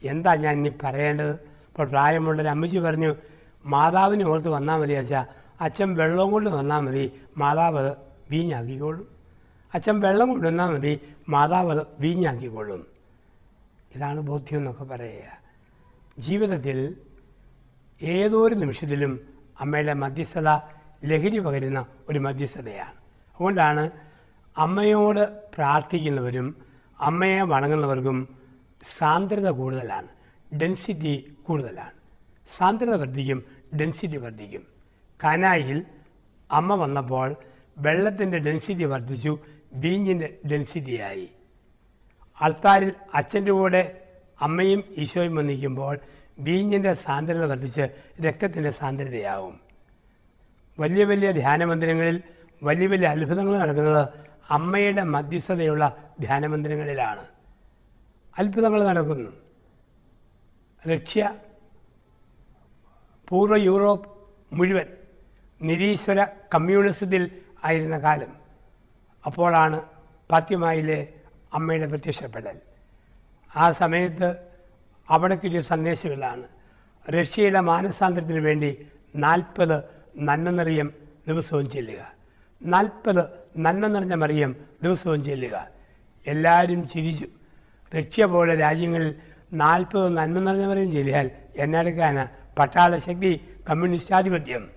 എന്താ 0.06 0.34
ഞാൻ 0.34 0.56
ഇനി 0.56 0.72
പറയേണ്ടത്? 0.82 1.30
ഇപ്പോൾ 1.30 1.88
പ്രായമുള്ളൊരു 1.88 2.48
അമ്മച്ചി 2.48 2.78
പറഞ്ഞു 2.78 3.14
മാതാവിനെ 3.64 4.26
ഓർത്ത് 4.26 4.48
വന്നാൽ 4.48 4.76
മതി 4.76 4.92
അച്ഛാ. 4.92 5.26
അച്ഛൻ 5.60 5.94
വെള്ളം 5.94 6.30
കൊണ്ട് 6.30 6.50
വന്നാൽ 6.50 6.78
മതി. 6.78 7.12
മാതാവ് 7.36 7.78
അത് 7.78 7.92
അച്ഛൻ 9.74 10.00
വെള്ളം 10.00 10.28
കൊണ്ടുവന്നാൽ 10.28 10.66
മതി. 10.66 11.00
മാതാവ് 11.28 11.70
അത് 11.70 11.86
ഇതാണ് 13.94 14.20
ബോധ്യം 14.20 14.58
എന്നൊക്കെ 14.58 14.84
പറയുക. 14.84 15.38
ജീവിതത്തിൽ 16.18 16.96
ഏതൊരു 18.02 18.54
നിമിഷത്തിലും 18.54 19.20
അമ്മയുടെ 19.60 19.92
മധ്യസ്ഥത 19.92 20.48
ലഹരി 21.04 21.38
പകരുന്ന 21.38 21.86
ഒരു 22.08 22.18
മധ്യസ്ഥതയാണ്. 22.18 22.92
അതുകൊണ്ടാണ് 23.34 23.90
അമ്മയോട് 24.58 25.54
പ്രാർത്ഥിക്കുന്നവരും 25.54 26.56
അമ്മയെ 27.00 27.42
വണങ്ങുന്നവർക്കും 27.42 28.33
സാന്ദ്രത 28.84 29.48
കൂടുതലാണ് 29.50 30.08
ഡെൻസിറ്റി 30.60 31.36
കൂടുതലാണ്. 31.46 31.94
സാന്ദ്രത 32.56 32.94
വർദ്ധിക്കും 32.94 33.44
ഡെൻസിറ്റി 33.80 34.16
വർദ്ധിക്കും. 34.16 34.66
കനായിൽ 35.24 35.84
അമ്മ 36.50 36.74
വന്നപ്പോൾ 36.74 37.36
വെള്ളത്തിന്റെ 37.78 38.38
ഡെൻസിറ്റി 38.38 38.84
വർദ്ധിച്ചു 38.84 39.38
വീഞ്ഞിന്റെ 39.74 40.38
ഡെൻസിറ്റിയായി 40.50 41.28
ആൾക്കാരിൽ 42.42 42.92
അച്ഛന്റെ 43.14 43.52
കൂടെ 43.52 44.00
അമ്മയും 44.40 44.84
ഈശോയും 44.98 45.34
വന്നിരിക്കുമ്പോൾ 45.34 45.98
വീഞ്ഞിന്റെ 46.38 46.92
സാന്ദ്രത 46.92 47.44
വർദ്ധിച്ച് 47.44 47.84
രക്തത്തിന്റെ 48.20 48.70
സാന്ദ്രതയാവും. 48.70 49.60
വലിയ 50.78 51.04
വലിയ 51.04 51.32
ധ്യാനമന്ദിരങ്ങളിൽ 51.32 52.22
വലിയ 52.62 52.86
വലിയ 52.86 53.08
അത്ഭുതങ്ങൾ 53.08 53.58
നടക്കുന്നത് 53.58 54.08
അമ്മയുടെ 54.50 55.02
മധ്യസ്ഥതയുള്ള 55.02 56.12
ധ്യാനമന്ദിരങ്ങളിലാണ്. 56.20 57.33
അത്ഭുതങ്ങൾ 58.38 58.84
നടക്കുന്നു. 58.84 59.30
റഷ്യ 60.92 61.36
പൂർവ 63.28 63.56
യൂറോപ്പ് 63.56 64.08
മുഴുവൻ 64.52 64.86
നിരീശ്വര 65.62 66.24
കമ്മ്യൂണിസത്തിൽ 66.24 67.30
ആയിരുന്ന 67.64 67.98
കാലം. 67.98 68.32
അപ്പോഴാണ് 69.26 69.82
പാത്യമായിലെ 70.30 71.08
അമ്മയുടെ 71.54 71.86
പ്രത്യക്ഷപ്പെടൽ. 71.86 72.60
ആ 73.56 73.70
സമയത്ത് 73.70 74.36
അവിടെ 75.10 75.34
കിട്ടിയ 75.34 75.60
സന്ദേശങ്ങളാണ്. 75.60 76.44
റഷ്യയുടെ 77.08 77.60
മാനസാന്തരത്തിന് 77.60 78.40
വേണ്ടി 78.40 78.86
നാൽപ്പത് 79.16 79.84
നന്മ 80.16 80.50
നിറയം 80.50 80.92
ദിവസവും 81.28 81.70
ചെല്ലുക. 81.70 82.12
നാൽപ്പത് 82.62 83.24
നന്മ 83.56 83.86
നിറഞ്ഞ 83.86 84.14
മറിയം 84.14 84.56
ദിവസവും 84.82 85.24
ചെല്ലുക. 85.24 85.68
എല്ലാവരും 86.26 86.88
ചിരിച്ചു. 86.88 87.26
റഷ്യ 87.96 88.24
പോലെ 88.24 88.54
രാജ്യങ്ങളിൽ 88.54 89.14
നാൽപ്പത് 89.52 90.16
നന്മ 90.16 90.38
നിറഞ്ഞ 90.38 90.66
മറിയം 90.66 90.92
ചെല്ലിയാൽ 90.92 91.30
എന്നെടുക്കാന് 91.56 92.24
പട്ടാള 92.58 92.96
ശക്തി 92.96 93.40
കമ്മ്യൂണിസ്റ്റാധിപത്യം. 93.70 94.68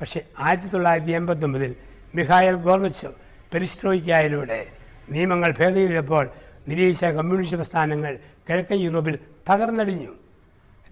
പക്ഷേ 0.00 0.20
ആയിരത്തി 0.38 0.66
തൊള്ളായിരത്തി 0.66 1.12
എൺപത്തൊമ്പതിൽ 1.12 1.76
മിഹായൽ 2.14 2.54
ഗോർബച്ചവ് 2.54 3.12
പെരിസ്ട്രോയ്ക്കായിലൂടെ 3.52 4.66
നിയമങ്ങൾ 5.10 5.54
ഭേദഗതിയിലപ്പോൾ 5.58 6.30
നിരീക്ഷ 6.68 7.04
കമ്മ്യൂണിസ്റ്റ് 7.04 7.56
പ്രസ്ഥാനങ്ങൾ 7.56 8.18
കിഴക്കൻ 8.48 8.76
യൂറോപ്പിൽ 8.76 9.18
തകർന്നടിഞ്ഞു. 9.50 10.12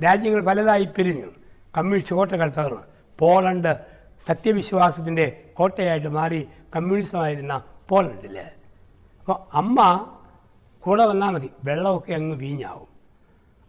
രാജ്യങ്ങൾ 0.05 0.41
പലതായി 0.45 0.85
പിരിഞ്ഞു. 0.85 1.27
കമ്മ്യൂണിസ്റ്റ് 1.77 2.17
കോട്ടകൾ 2.17 2.51
തകർന്നു. 2.51 2.85
പോളണ്ട് 3.19 3.73
സത്യവിശ്വാസത്തിന്റെ 4.29 5.27
കോട്ടയായിട്ട് 5.55 6.09
മാറി 6.09 6.49
കമ്മ്യൂണിസമായിരുന്ന 6.77 7.63
പോളണ്ടിൽ 7.89 8.39
അപ്പോൾ 8.39 9.57
അമ്മ 9.57 9.79
കൂടെ 10.89 11.07
വന്നാൽ 11.07 11.31
മതി. 11.31 11.51
വെള്ളമൊക്കെ 11.65 12.13
അങ്ങ് 12.13 12.37
വീഞ്ഞാവും. 12.37 12.89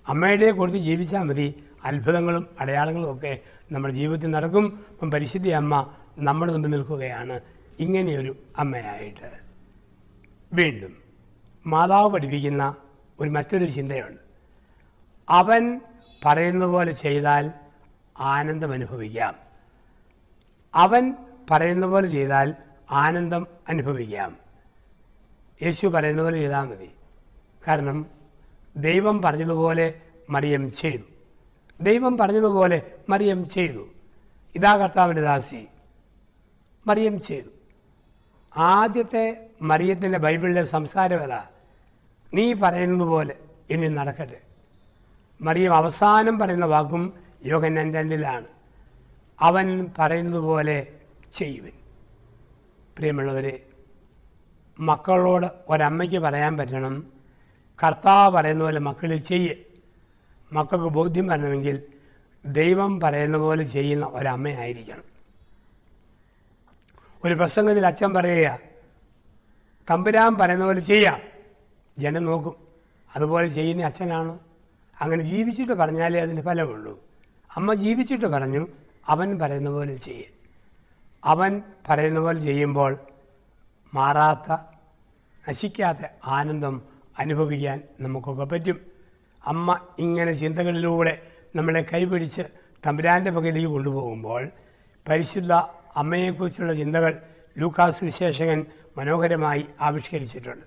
അമ്മയുടെ 0.08 0.52
കൊടുത്ത് 0.52 0.80
ജീവിച്ചാൽ 0.80 1.24
മതി. 1.24 1.64
അത്ഭുതങ്ങളും 1.84 2.48
അടയാളങ്ങളും 2.60 3.18
ഒക്കെ 3.18 3.40
നമ്മുടെ 3.72 3.94
ജീവിതത്തിൽ 3.94 4.28
നടക്കും. 4.28 4.86
അപ്പം 4.90 5.12
പരിശുദ്ധി 5.12 5.50
അമ്മ 5.50 5.94
നമ്മുടെ 6.18 6.52
മുമ്പിൽ 6.52 6.70
നിൽക്കുകയാണ്. 6.70 7.40
ഇങ്ങനെയൊരു 7.80 8.36
അമ്മയായിട്ട്. 8.58 9.40
വീണ്ടും 10.54 10.98
മാതാവ് 11.68 12.10
പഠിപ്പിക്കുന്ന 12.10 12.76
ഒരു 13.20 13.30
മറ്റൊരു 13.30 13.66
ചിന്തയുണ്ട്. 13.66 14.22
അവൻ 15.30 15.82
പറയുന്ന 16.26 16.66
പോലെ 16.66 16.92
ചെയ്താൽ 16.92 17.52
ആനന്ദം 18.20 18.72
അനുഭവിക്കാം. 18.72 19.36
അവൻ 20.76 21.14
പറയുന്ന 21.52 21.86
പോലെ 21.86 22.08
ചെയ്താൽ 22.08 22.56
ആനന്ദം 22.92 23.48
അനുഭവിക്കാം. 23.70 24.38
യേശു 25.64 25.88
പറയുന്ന 25.88 26.22
പോലെ 26.22 26.38
ചെയ്താൽ 26.38 26.64
മതി. 26.64 26.90
കാരണം 27.70 28.06
ദൈവം 28.78 29.22
പറഞ്ഞതുപോലെ 29.22 29.94
മറിയം 30.30 30.74
ചെയ്തു. 30.74 31.04
ദൈവം 31.84 32.18
പറഞ്ഞതുപോലെ 32.18 32.82
മറിയം 33.10 33.50
ചെയ്തു. 33.50 33.88
ഇതാ 34.56 34.78
കർത്താവിന്റെ 34.78 35.22
ദാസി. 35.22 35.68
മറിയം 36.88 37.22
ചെയ്തു. 37.22 37.48
ആദ്യത്തെ 38.58 39.50
മറിയത്തിന്റെ 39.62 40.18
ബൈബിളിലെ 40.18 40.64
സംസാരം 40.64 41.24
ഏതാ 41.24 41.44
നീ 42.34 42.54
പറയുന്നത് 42.54 43.08
പോലെ 43.08 43.36
ഇനി 43.70 43.88
നടക്കട്ടെ. 43.88 44.42
മറിയം 45.42 45.76
അവസാനം 45.76 46.40
പറയുന്ന 46.40 46.66
വാക്കും 46.66 47.14
യോഗനൻ 47.46 47.94
രണ്ടിലാണ്. 47.94 48.46
അവൻ 49.42 49.88
പറയുന്നത് 50.00 50.42
പോലെ 50.42 50.88
ചെയ്യുവൻ. 51.34 51.72
പ്രിയമുള്ളവരെ 52.98 53.66
മക്കളോട് 54.80 55.48
ഒരമ്മയ്ക്ക് 55.70 56.20
പറയാൻ 56.20 56.58
പറ്റണം. 56.58 57.19
കർത്താവ് 57.84 58.36
പറയുന്ന 58.36 58.64
പോലെ 58.64 58.80
മക്കളിൽ 58.80 59.18
ചെയ്യ്. 59.18 59.56
മക്കൾക്ക് 60.54 60.86
ബോധ്യം 60.86 61.28
വരണമെങ്കിൽ 61.28 61.84
ദൈവം 62.46 63.00
പറയുന്ന 63.00 63.38
പോലെ 63.38 63.64
ചെയ്യുന്ന 63.64 64.06
ഒരമ്മയായിരിക്കണം. 64.06 65.04
ഒരു 67.26 67.34
പ്രസംഗത്തിൽ 67.34 67.86
അച്ഛൻ 67.86 68.14
പറയുക 68.14 68.60
തമ്പുരാൻ 69.90 70.36
പറയുന്ന 70.36 70.66
പോലെ 70.66 70.80
ചെയ്യാം. 70.80 71.22
ജനം 72.00 72.26
നോക്കും. 72.26 72.56
അതുപോലെ 73.16 73.48
ചെയ്യുന്ന 73.48 73.86
അച്ഛനാണ്. 73.86 74.40
അങ്ങനെ 75.02 75.24
ജീവിച്ചിട്ട് 75.24 75.74
പറഞ്ഞാലേ 75.74 76.22
അതിന് 76.22 76.42
ഫലമുള്ളൂ. 76.42 77.00
അമ്മ 77.56 77.74
ജീവിച്ചിട്ട് 77.74 78.26
പറഞ്ഞു 78.26 78.68
അവൻ 79.08 79.40
പറയുന്ന 79.40 79.70
പോലെ 79.70 79.96
ചെയ്യേ. 79.96 80.30
അവൻ 81.26 81.62
പറയുന്ന 81.90 82.20
പോലെ 82.20 82.40
ചെയ്യുമ്പോൾ 82.40 82.98
മാറാത്ത 83.94 84.58
നശിക്കാത്ത 85.50 85.98
ആനന്ദം 86.26 86.82
അനുഭവിക്കാൻ 87.20 87.82
നമുക്കൊക്കെ 88.00 88.44
പറ്റും. 88.44 88.82
അമ്മ 89.46 89.80
ഇങ്ങനെ 90.00 90.34
ചിന്തകളിലൂടെ 90.34 91.22
നമ്മളെ 91.56 91.86
കൈപിടിച്ച് 91.94 92.42
തമ്പുരാന്റെ 92.88 93.32
പകലേക്ക് 93.32 93.68
കൊണ്ടുപോകുമ്പോൾ 93.68 94.50
പരിശുദ്ധ 95.10 95.54
അമ്മയെക്കുറിച്ചുള്ള 95.96 96.74
ചിന്തകൾ 96.74 97.22
ലൂക്കാസ് 97.58 98.04
വിശേഷകൻ 98.04 98.66
മനോഹരമായി 98.98 99.66
ആവിഷ്കരിച്ചിട്ടുണ്ട്. 99.82 100.66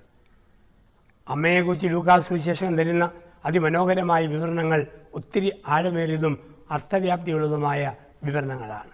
അമ്മയെക്കുറിച്ച് 1.29 1.87
ലൂക്കാസ് 1.87 2.33
വിശേഷകൻ 2.33 2.79
തരുന്ന 2.79 3.11
അതിമനോഹരമായ 3.45 4.27
വിവരണങ്ങൾ 4.27 4.87
ഒത്തിരി 5.15 5.63
ആഴമേറിയതും 5.69 6.35
അർത്ഥവ്യാപ്തിയുള്ളതുമായ 6.71 7.93
വിവരണങ്ങളാണ്. 8.25 8.91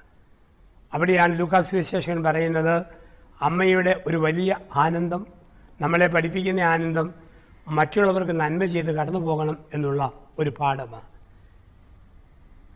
അവിടെയാണ് 0.94 1.38
ലൂക്കാസ് 1.38 1.74
വിശേഷകൻ 1.74 2.22
പറയുന്നത് 2.22 2.84
അമ്മയുടെ 3.42 4.02
ഒരു 4.06 4.16
വലിയ 4.16 4.56
ആനന്ദം 4.76 5.26
നമ്മളെ 5.80 6.06
പഠിപ്പിക്കുന്ന 6.06 6.60
ആനന്ദം 6.60 7.14
മറ്റുള്ളവർക്ക് 7.68 8.40
നന്മ 8.40 8.64
ചെയ്ത് 8.64 8.86
കടന്നു 8.86 9.18
പോകണം 9.18 9.58
എന്നുള്ള 9.74 10.12
ഒരു 10.38 10.50
പാഠമാണ്. 10.50 11.08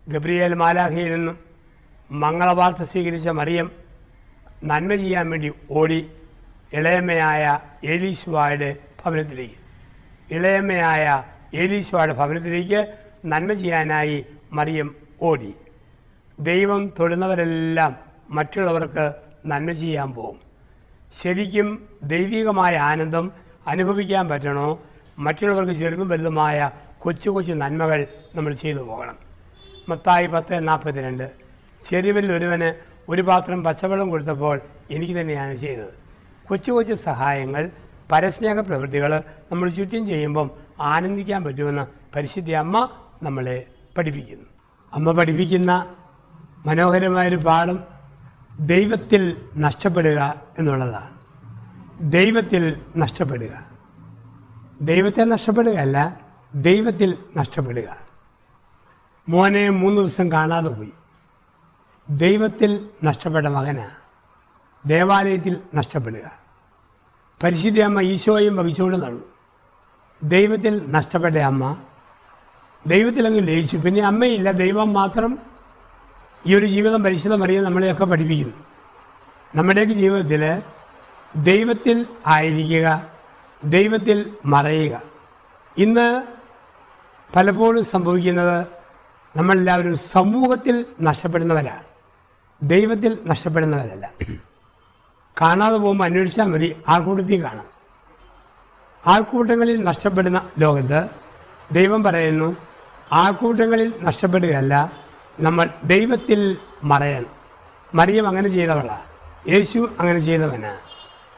ഗബ്രിയേൽ 0.09 0.55
മാലാഖയിൽ 0.55 1.14
നിന്നും 1.14 1.38
മംഗളവാർത്ത 2.11 2.83
സ്വീകരിച്ച 2.83 3.28
മറിയം 3.28 3.72
നന്മ 4.64 4.94
ചെയ്യാൻ 4.94 5.31
വേണ്ടി 5.31 5.52
ഓടി 5.70 6.11
ഇളയമ്മയായ 6.72 7.59
ഏലീശുവായുടെ 7.85 8.76
ഭവനത്തിലേക്ക്. 9.05 9.55
ഇളയമ്മയായ 10.35 11.22
ഏലീശുവായുടെ 11.55 12.14
ഭവനത്തിലേക്ക് 12.14 12.94
നന്മ 13.26 13.52
ചെയ്യാനായി 13.52 14.26
മറിയം 14.52 14.94
ഓടി. 15.22 15.55
ദൈവം 16.40 16.92
തൊടുന്നവരെല്ലാം 16.98 17.96
മറ്റുള്ളവർക്ക് 18.31 19.14
നന്മ 19.46 19.72
ചെയ്യാൻ 19.72 20.12
പോകും. 20.12 20.40
ശരിക്കും 21.22 21.88
ദൈവികമായ 22.02 22.76
ആനന്ദം 22.76 23.33
അനുഭവിക്കാൻ 23.66 24.29
പറ്റണോ? 24.29 24.83
മറ്റുള്ളവർക്ക് 25.18 25.72
ചെറുതും 25.72 26.09
വലുതുമായ 26.09 26.70
കൊച്ചു 26.98 27.31
കൊച്ചു 27.31 27.53
നന്മകൾ 27.53 28.07
നമ്മൾ 28.35 28.55
ചെയ്തു 28.55 28.79
പോകണം. 28.79 29.16
മത്തായി 29.88 30.27
പത്ത് 30.27 30.68
നാൽപ്പത്തിരണ്ട്. 30.68 31.31
ചെരുവിൽ 31.90 32.33
ഒരുവന് 32.33 32.75
ഒരു 33.09 33.22
പാത്രം 33.22 33.64
പച്ചവെള്ളം 33.64 34.11
കൊടുത്തപ്പോൾ 34.11 34.61
എനിക്ക് 34.90 35.20
തന്നെയാണ് 35.20 35.57
ചെയ്തത്. 35.57 35.94
കൊച്ചു 36.48 36.70
കൊച്ചു 36.72 36.94
സഹായങ്ങൾ 36.94 37.70
പരസ്നേഹ 38.12 38.61
പ്രവൃത്തികൾ 38.61 39.22
നമ്മൾ 39.53 39.68
ചുറ്റും 39.68 40.07
ചെയ്യുമ്പം 40.07 40.51
ആനന്ദിക്കാൻ 40.81 41.44
പറ്റുമെന്ന് 41.44 41.87
പരിശുദ്ധി 42.16 42.53
അമ്മ 42.53 42.90
നമ്മളെ 43.22 43.66
പഠിപ്പിക്കുന്നു. 43.98 44.46
അമ്മ 44.92 45.12
പഠിപ്പിക്കുന്ന 45.12 45.94
മനോഹരമായൊരു 46.66 47.37
പാഠം 47.37 47.79
ദൈവത്തിൽ 48.61 49.37
നഷ്ടപ്പെടുക 49.57 50.35
എന്നുള്ളതാണ്. 50.59 51.12
ദൈവത്തിൽ 52.03 52.81
നഷ്ടപ്പെടുക. 52.97 53.65
ദൈവത്തെ 54.83 55.25
നഷ്ടപ്പെടുകയല്ല 55.25 56.21
ദൈവത്തിൽ 56.55 57.19
നഷ്ടപ്പെടുക. 57.37 57.97
മോനെ 59.29 59.69
മൂന്ന് 59.69 60.01
ദിവസം 60.01 60.33
കാണാതെ 60.33 60.69
പോയി. 60.69 60.93
ദൈവത്തിൽ 62.11 62.88
നഷ്ടപ്പെട്ട 63.05 63.47
മകനാ. 63.47 63.91
ദേവാലയത്തിൽ 64.87 65.61
നഷ്ടപ്പെടുക. 65.75 66.33
പരിശുദ്ധ 67.43 67.81
അമ്മ 67.81 68.01
ഈശോയും 68.01 68.57
വഹിച്ചുകൊണ്ട് 68.57 68.97
നടന്നു. 68.97 69.23
ദൈവത്തിൽ 70.23 70.91
നഷ്ടപ്പെട്ട 70.91 71.37
അമ്മ 71.37 71.77
ദൈവത്തിലങ്ങ് 72.87 73.49
ലയിച്ചു. 73.49 73.77
പിന്നെ 73.77 74.01
അമ്മയില്ല 74.01 74.51
ദൈവം 74.51 74.93
മാത്രം 74.93 75.38
ഈ 76.47 76.55
ഒരു 76.55 76.67
ജീവിതം 76.67 77.03
പരിശുദ്ധം 77.03 77.45
അറിയാൻ 77.45 77.65
നമ്മളെയൊക്കെ 77.65 78.05
പഠിപ്പിക്കുന്നു. 78.05 78.55
നമ്മുടെയൊക്കെ 79.57 79.95
ജീവിതത്തിൽ 79.95 80.62
ദൈവത്തിൽ 81.37 82.07
ആയിരിക്കുക 82.27 83.07
ദൈവത്തിൽ 83.64 84.33
മറയുക. 84.47 85.03
ഇന്ന് 85.79 86.23
പലപ്പോഴും 87.37 87.85
സംഭവിക്കുന്നത് 87.85 88.66
നമ്മളെല്ലാവരും 89.37 89.97
സമൂഹത്തിൽ 89.97 90.85
നഷ്ടപ്പെടുന്നവരാണ്. 91.01 91.83
ദൈവത്തിൽ 92.62 93.18
നഷ്ടപ്പെടുന്നവരല്ല. 93.27 94.11
കാണാതെ 95.40 95.77
പോകുമ്പോൾ 95.77 96.05
അന്വേഷിച്ചാൽ 96.05 96.45
മതി 96.45 96.77
ആൾക്കൂട്ടത്തിൽ 96.88 97.45
കാണാം. 97.45 97.66
ആൾക്കൂട്ടങ്ങളിൽ 99.07 99.85
നഷ്ടപ്പെടുന്ന 99.85 100.49
ലോകത്ത് 100.59 101.09
ദൈവം 101.75 102.03
പറയുന്നു 102.03 102.57
ആൾക്കൂട്ടങ്ങളിൽ 103.12 103.92
നഷ്ടപ്പെടുകയല്ല 104.01 104.92
നമ്മൾ 105.40 105.68
ദൈവത്തിൽ 105.85 106.57
മറയണം. 106.85 107.42
മറിയം 107.95 108.29
അങ്ങനെ 108.29 108.49
ചെയ്തവളാണ് 108.49 109.03
യേശു 109.49 109.90
അങ്ങനെ 110.01 110.21
ചെയ്തവനാണ് 110.21 110.91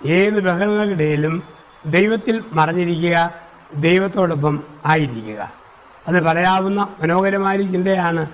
ഏത് 0.06 0.40
ബഹളങ്ങൾക്കിടയിലും 0.40 1.42
ദൈവത്തിൽ 1.86 2.44
മറഞ്ഞിരിക്കുക 2.52 3.34
ദൈവത്തോടൊപ്പം 3.74 4.62
ആയിരിക്കുക. 4.86 5.52
അത് 6.08 6.22
പറയാവുന്ന 6.22 6.88
മനോഹരമായ 7.00 7.56
ചിന്തയാണ് 7.56 8.26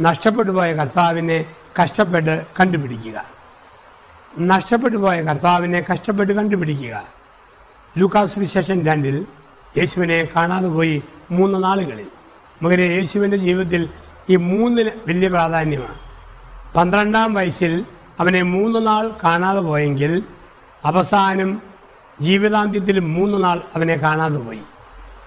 നഷ്ടപ്പെട്ടു 0.00 0.50
പോയ 0.50 0.72
കർത്താവിനെ 0.72 1.44
കഷ്ടപ്പെട്ട് 1.82 2.46
കണ്ടുപിടിക്കുക. 2.60 3.24
നഷ്ടപ്പെട്ടു 4.38 4.96
പോയ 4.96 5.22
കർത്താവിനെ 5.22 5.84
കഷ്ടപ്പെട്ട് 5.92 6.32
കണ്ടുപിടിക്കുക. 6.32 7.02
ലൂക്കാസ് 7.98 8.38
വിശേഷൻ 8.38 8.86
രണ്ടിൽ 8.86 9.26
യേശുവിനെ 9.78 10.28
കാണാതെ 10.36 10.68
പോയി 10.68 11.02
മൂന്ന് 11.30 11.64
നാളുകളിൽ. 11.64 12.06
മകരെ 12.62 12.84
യേശുവിന്റെ 12.84 13.36
ജീവിതത്തിൽ 13.36 13.88
ഈ 14.30 14.36
മൂന്നിന് 14.36 14.90
വലിയ 15.08 15.28
പ്രാധാന്യമാണ്. 15.28 15.98
പന്ത്രണ്ടാം 16.76 17.34
വയസ്സിൽ 17.34 17.84
അവനെ 18.20 18.42
മൂന്ന് 18.42 18.86
നാൾ 18.86 19.10
കാണാതെ 19.24 19.60
പോയെങ്കിൽ 19.60 20.22
അവസാനം 20.84 21.62
ജീവിതാന്ത്യത്തിൽ 22.20 22.98
മൂന്ന് 22.98 23.44
നാൾ 23.44 23.62
അവനെ 23.74 23.96
കാണാതെ 23.96 24.36
പോയി. 24.36 24.60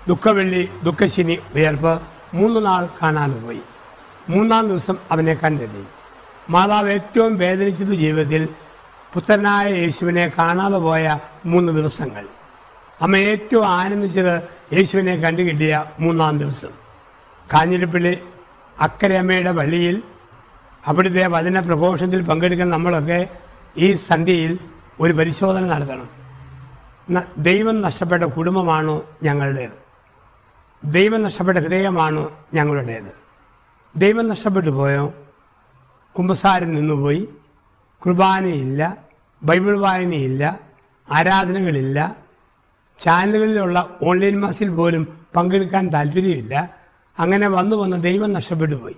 ദുഃഖവെള്ളി 0.08 0.70
ദുഃഖശനി 0.84 1.40
ഉയർപ്പ് 1.56 2.02
മൂന്ന് 2.34 2.66
നാൾ 2.66 2.88
കാണാതെ 3.02 3.42
പോയി. 3.42 3.60
മൂന്നാം 4.30 4.68
ദിവസം 4.68 4.98
അവനെ 5.12 5.34
കണ്ടെത്തി. 5.34 5.84
മാതാവ് 6.50 6.92
ഏറ്റവും 6.92 7.38
വേദനിച്ചത് 7.38 7.96
ജീവിതത്തിൽ 7.96 8.48
പുത്രനായ 9.14 9.74
യേശുവിനെ 9.74 10.32
കാണാതെ 10.38 10.78
പോയ 10.78 11.20
മൂന്ന് 11.46 11.74
ദിവസങ്ങൾ. 11.74 12.26
അമ്മ 13.02 13.18
ഏറ്റവും 13.18 13.68
ആനന്ദിച്ചത് 13.68 14.44
യേശുവിനെ 14.74 15.16
കണ്ടുകിട്ടിയ 15.16 15.86
മൂന്നാം 16.00 16.38
ദിവസം. 16.38 16.70
കാഞ്ഞിരപ്പള്ളി 17.54 18.20
അക്കരയമ്മയുടെ 18.80 19.52
വള്ളിയിൽ 19.52 20.02
അവിടുത്തെ 20.88 21.28
വചന 21.28 21.60
പ്രഘോഷത്തിൽ 21.60 22.22
പങ്കെടുക്കുന്ന 22.22 22.74
നമ്മളൊക്കെ 22.74 23.28
ഈ 23.78 23.94
സന്ധ്യയിൽ 23.94 24.60
ഒരു 25.02 25.14
പരിശോധന 25.14 25.66
നടത്തണം. 25.66 26.10
ദൈവം 27.38 27.82
നഷ്ടപ്പെട്ട 27.82 28.24
കുടുംബമാണോ 28.24 29.04
ഞങ്ങളുടേത്? 29.24 29.72
ദൈവം 30.86 31.22
നഷ്ടപ്പെട്ട 31.24 31.58
ഹൃദയമാണോ 31.58 32.32
ഞങ്ങളുടേത്? 32.54 33.12
ദൈവം 33.96 34.30
നഷ്ടപ്പെട്ടു 34.30 34.70
പോയോ? 34.70 35.14
കുമ്പസാരം 36.18 36.74
നിന്നുപോയി. 36.76 37.28
കുർബാനയില്ല 38.06 38.98
ബൈബിൾ 39.44 39.80
വായനയില്ല 39.80 40.60
ആരാധനകളില്ല 41.12 42.16
ചാനലുകളിലുള്ള 43.00 43.98
ഓൺലൈൻ 44.04 44.40
മാസിൽ 44.40 44.70
പോലും 44.70 45.08
പങ്കെടുക്കാൻ 45.36 45.88
താല്പര്യമില്ല. 45.88 46.76
അങ്ങനെ 47.20 47.48
വന്നു 47.48 47.76
വന്ന് 47.76 48.04
ദൈവം 48.04 48.34
നഷ്ടപ്പെട്ടു 48.34 48.76
പോയി. 48.76 48.96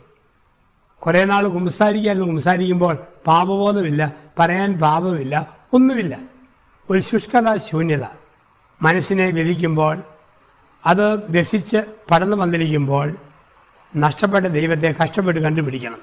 കുറേ 1.00 1.26
നാൾ 1.26 1.48
കുമ്പസാരിക്കായിരുന്നു. 1.48 2.28
കുമ്പസാരിക്കുമ്പോൾ 2.28 2.98
പാപബോധമില്ല 3.28 4.14
പറയാൻ 4.40 4.80
പാപമില്ല 4.80 5.63
ഒന്നുമില്ല. 5.74 6.20
ഒരു 6.90 7.00
ശുഷ്കത 7.00 7.58
ശൂന്യത. 7.58 8.04
മനസ്സിനെ 8.82 9.32
ലഭിക്കുമ്പോൾ 9.32 10.04
അത് 10.86 11.28
ദശിച്ച് 11.30 11.78
പടന്നു 12.12 12.38
വന്നിരിക്കുമ്പോൾ 12.38 13.16
നഷ്ടപ്പെട്ട 13.98 14.46
ദൈവത്തെ 14.46 14.96
കഷ്ടപ്പെട്ട് 15.04 15.40
കണ്ടുപിടിക്കണം. 15.40 15.98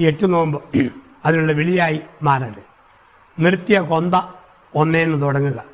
ഈ 0.00 0.06
എട്ട് 0.06 0.32
നോമ്പ് 0.32 0.62
അതിനുള്ള 1.26 1.52
വിളിയായി 1.52 2.00
മാറരുത്. 2.22 2.62
നിർത്തിയ 3.38 3.80
കൊന്ത 3.80 4.14
ഒന്നേന്ന് 4.74 5.22
തുടങ്ങുക. 5.22 5.64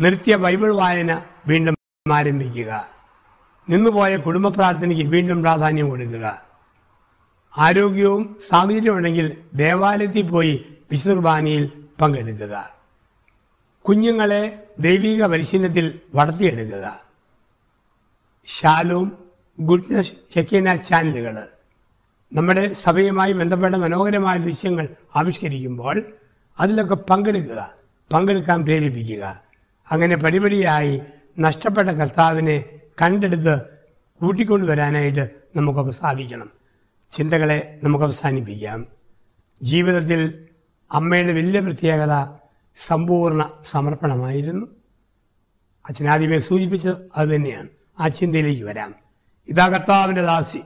നിർത്തിയ 0.00 0.36
ബൈബിൾ 0.36 0.74
വായന 0.74 1.22
വീണ്ടും 1.46 1.76
ആരംഭിക്കുക. 2.12 2.88
നിന്നുപോയ 3.70 4.16
കുടുംബ 4.16 4.48
പ്രാർത്ഥനയ്ക്ക് 4.48 5.10
വീണ്ടും 5.10 5.42
പ്രാധാന്യം 5.42 5.88
കൊടുക്കുക. 5.88 6.42
ആരോഗ്യവും 7.58 8.36
സാഹചര്യമുണ്ടെങ്കിൽ 8.48 9.36
ദേവാലയത്തിൽ 9.54 10.22
പോയി 10.22 10.66
വിശുദ്ധ 10.90 11.12
കുർബാനയിൽ 11.12 11.85
പങ്കെടുക്കുക. 12.00 12.70
കുഞ്ഞുങ്ങളെ 13.82 14.66
ദൈവിക 14.78 15.26
പരിശീലനത്തിൽ 15.26 16.00
വളർത്തിയെടുക്കുക. 16.14 17.00
ശാലും 18.46 19.24
ഗുഡ്നസ് 19.60 20.12
ചെക്കിന 20.34 20.76
ചാനലുകൾ. 20.76 21.48
നമ്മുടെ 22.32 22.72
സഭയുമായി 22.72 23.32
ബന്ധപ്പെട്ട 23.32 23.74
മനോഹരമായ 23.74 24.38
ദൃശ്യങ്ങൾ 24.38 24.88
ആവിഷ്കരിക്കുമ്പോൾ 25.16 26.02
അതിലൊക്കെ 26.60 26.94
പങ്കെടുക്കുക 26.94 27.74
പങ്കെടുക്കാൻ 28.12 28.64
പ്രേരിപ്പിക്കുക. 28.64 29.42
അങ്ങനെ 29.90 30.16
പടിപടിയായി 30.16 31.02
നഷ്ടപ്പെട്ട 31.38 31.88
കർത്താവിനെ 31.88 32.64
കണ്ടെടുത്ത് 33.02 33.60
കൂട്ടിക്കൊണ്ടുവരാനായിട്ട് 34.20 35.30
നമുക്കൊക്കെ 35.56 35.92
സാധിക്കണം. 35.92 36.50
ചിന്തകളെ 37.12 37.80
നമുക്ക് 37.82 38.04
അവസാനിപ്പിക്കാം 38.04 38.86
ജീവിതത്തിൽ 39.62 40.46
അമ്മയുടെ 40.92 41.32
വലിയ 41.32 41.60
പ്രത്യേകത 41.60 42.26
സമ്പൂർണ 42.86 43.50
സമർപ്പണമായിരുന്നു. 43.64 44.66
അച്ഛനാദ്യമേ 45.88 46.38
സൂചിപ്പിച്ചത് 46.38 46.96
അത് 47.16 47.28
തന്നെയാണ്. 47.28 47.68
ആ 48.00 48.08
ചിന്തയിലേക്ക് 48.08 48.64
വരാം. 48.64 48.94
ഇതാ 49.48 49.68
കർത്താവിന്റെ 49.68 50.22
ദാസി. 50.22 50.62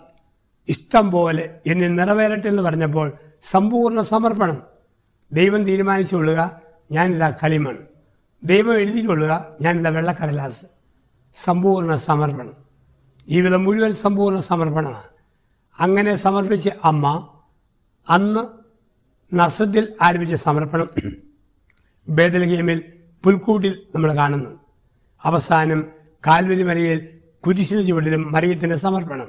ഇഷ്ടം 0.68 1.10
പോലെ 1.10 1.60
എന്നെ 1.66 1.88
നിറവേറട്ടെ 1.88 2.48
എന്ന് 2.48 2.62
പറഞ്ഞപ്പോൾ 2.62 3.12
സമ്പൂർണ 3.42 4.00
സമർപ്പണം. 4.00 4.62
ദൈവം 5.32 5.64
തീരുമാനിച്ചു 5.64 6.16
കൊള്ളുക 6.16 6.60
ഞാനിതാ 6.92 7.30
കളിമൺ 7.30 7.78
ദൈവം 8.44 8.78
എഴുതി 8.78 9.06
കൊള്ളുക 9.06 9.46
ഞാനിതാ 9.60 9.90
വെള്ളക്കടലാസ്. 9.90 10.66
സമ്പൂർണ 11.44 11.96
സമർപ്പണം. 11.96 12.52
ജീവിതം 13.28 13.64
മുഴുവൻ 13.64 13.92
സമ്പൂർണ 13.94 14.40
സമർപ്പണമാണ്. 14.40 15.02
അങ്ങനെ 15.80 16.16
സമർപ്പിച്ച 16.16 16.68
അമ്മ 16.84 17.28
അന്ന് 18.08 18.59
നസത്തിൽ 19.34 19.88
ആരംഭിച്ച 20.02 20.34
സമർപ്പണം 20.34 20.88
ബേദലഹേമിൽ 22.08 22.82
പുൽക്കൂട്ടിൽ 23.24 23.82
നമ്മൾ 23.94 24.16
കാണുന്നു. 24.16 24.50
അവസാനം 25.24 25.86
കാൽവരി 26.26 26.62
മലയിൽ 26.62 27.08
കുരിശിന് 27.46 27.86
ചുവട്ടിലും 27.86 28.32
മറിയത്തിന്റെ 28.32 28.76
സമർപ്പണം. 28.76 29.28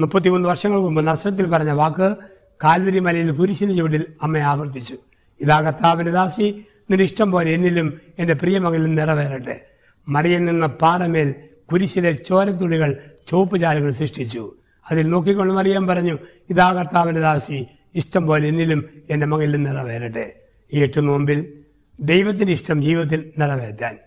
മുപ്പത്തിമൂന്ന് 0.00 0.48
വർഷങ്ങൾക്ക് 0.48 0.86
മുമ്പ് 0.86 1.06
നസ്രത്തിൽ 1.06 1.46
പറഞ്ഞ 1.46 1.70
വാക്ക് 1.70 2.16
കാൽവരി 2.64 2.98
മലയിൽ 2.98 3.32
കുരിശിന് 3.32 3.76
ചുവട്ടിൽ 3.76 4.06
അമ്മ 4.22 4.38
ആവർത്തിച്ചു. 4.38 4.96
ഇതാ 5.40 5.60
കർത്താവിന്റെ 5.60 6.12
ദാസി 6.12 6.64
നിന്റെ 6.90 7.04
ഇഷ്ടം 7.04 7.32
പോലെ 7.32 7.50
എന്നിലും 7.50 8.00
എന്റെ 8.18 8.34
പ്രിയമകളിലും 8.34 8.94
നിറവേറട്ടെ. 8.94 9.60
മറിയിൽ 10.08 10.44
നിന്ന 10.44 10.66
പാറമേൽ 10.66 11.34
കുരിശിലെ 11.72 12.12
ചോരത്തുള്ളികൾ 12.12 13.00
ചുവപ്പ് 13.26 13.56
ചാലുകൾ 13.56 13.92
സൃഷ്ടിച്ചു. 13.92 14.54
അതിൽ 14.90 15.08
നോക്കിക്കൊണ്ട് 15.08 15.54
മറിയം 15.54 15.86
പറഞ്ഞു 15.86 16.18
ഇതാ 16.50 16.72
കർത്താവിന്റെ 16.72 17.20
ദാസി 17.20 17.66
ഇഷ്ടം 17.94 18.26
പോലെ 18.26 18.48
എന്നിലും 18.48 19.02
എന്റെ 19.10 19.26
മകളിലും 19.26 19.62
നിറവേറട്ടെ. 19.62 20.32
ഈ 20.72 20.82
എട്ട് 20.82 21.08
നോമ്പിൽ 21.08 21.64
ദൈവത്തിന്റെ 22.00 22.52
ഇഷ്ടം 22.52 22.82
ജീവിതത്തിൽ 22.82 23.32
നിറവേറ്റാൻ 23.38 23.98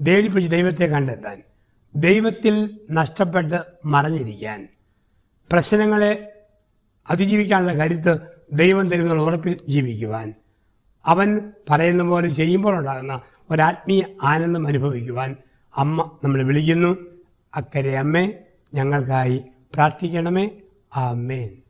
ദേവിപ്പിച്ച് 0.00 0.50
ദൈവത്തെ 0.50 0.84
കണ്ടെത്താൻ 0.84 1.42
ദൈവത്തിൽ 1.96 2.80
നഷ്ടപ്പെട്ട് 2.90 3.58
മറഞ്ഞിരിക്കാൻ 3.84 4.68
പ്രശ്നങ്ങളെ 5.52 6.32
അതിജീവിക്കാനുള്ള 7.10 7.72
കരുത്ത് 7.72 8.18
ദൈവം 8.52 8.88
തരുന്ന 8.88 9.12
ഉറപ്പിൽ 9.12 9.60
ജീവിക്കുവാൻ 9.68 10.34
അവൻ 11.06 11.52
പറയുന്ന 11.70 12.02
പോലെ 12.02 12.28
ചെയ്യുമ്പോൾ 12.28 12.74
ഉണ്ടാകുന്ന 12.76 13.20
ഒരാത്മീയ 13.50 14.02
ആനന്ദം 14.22 14.66
അനുഭവിക്കുവാൻ 14.66 15.36
അമ്മ 15.76 16.18
നമ്മൾ 16.24 16.42
വിളിക്കുന്നു. 16.42 16.96
അക്കരെ 17.54 17.98
അമ്മേ 17.98 18.32
ഞങ്ങൾക്കായി 18.74 19.42
പ്രാർത്ഥിക്കണമേ. 19.74 20.50
ആമേൻ. 20.96 21.62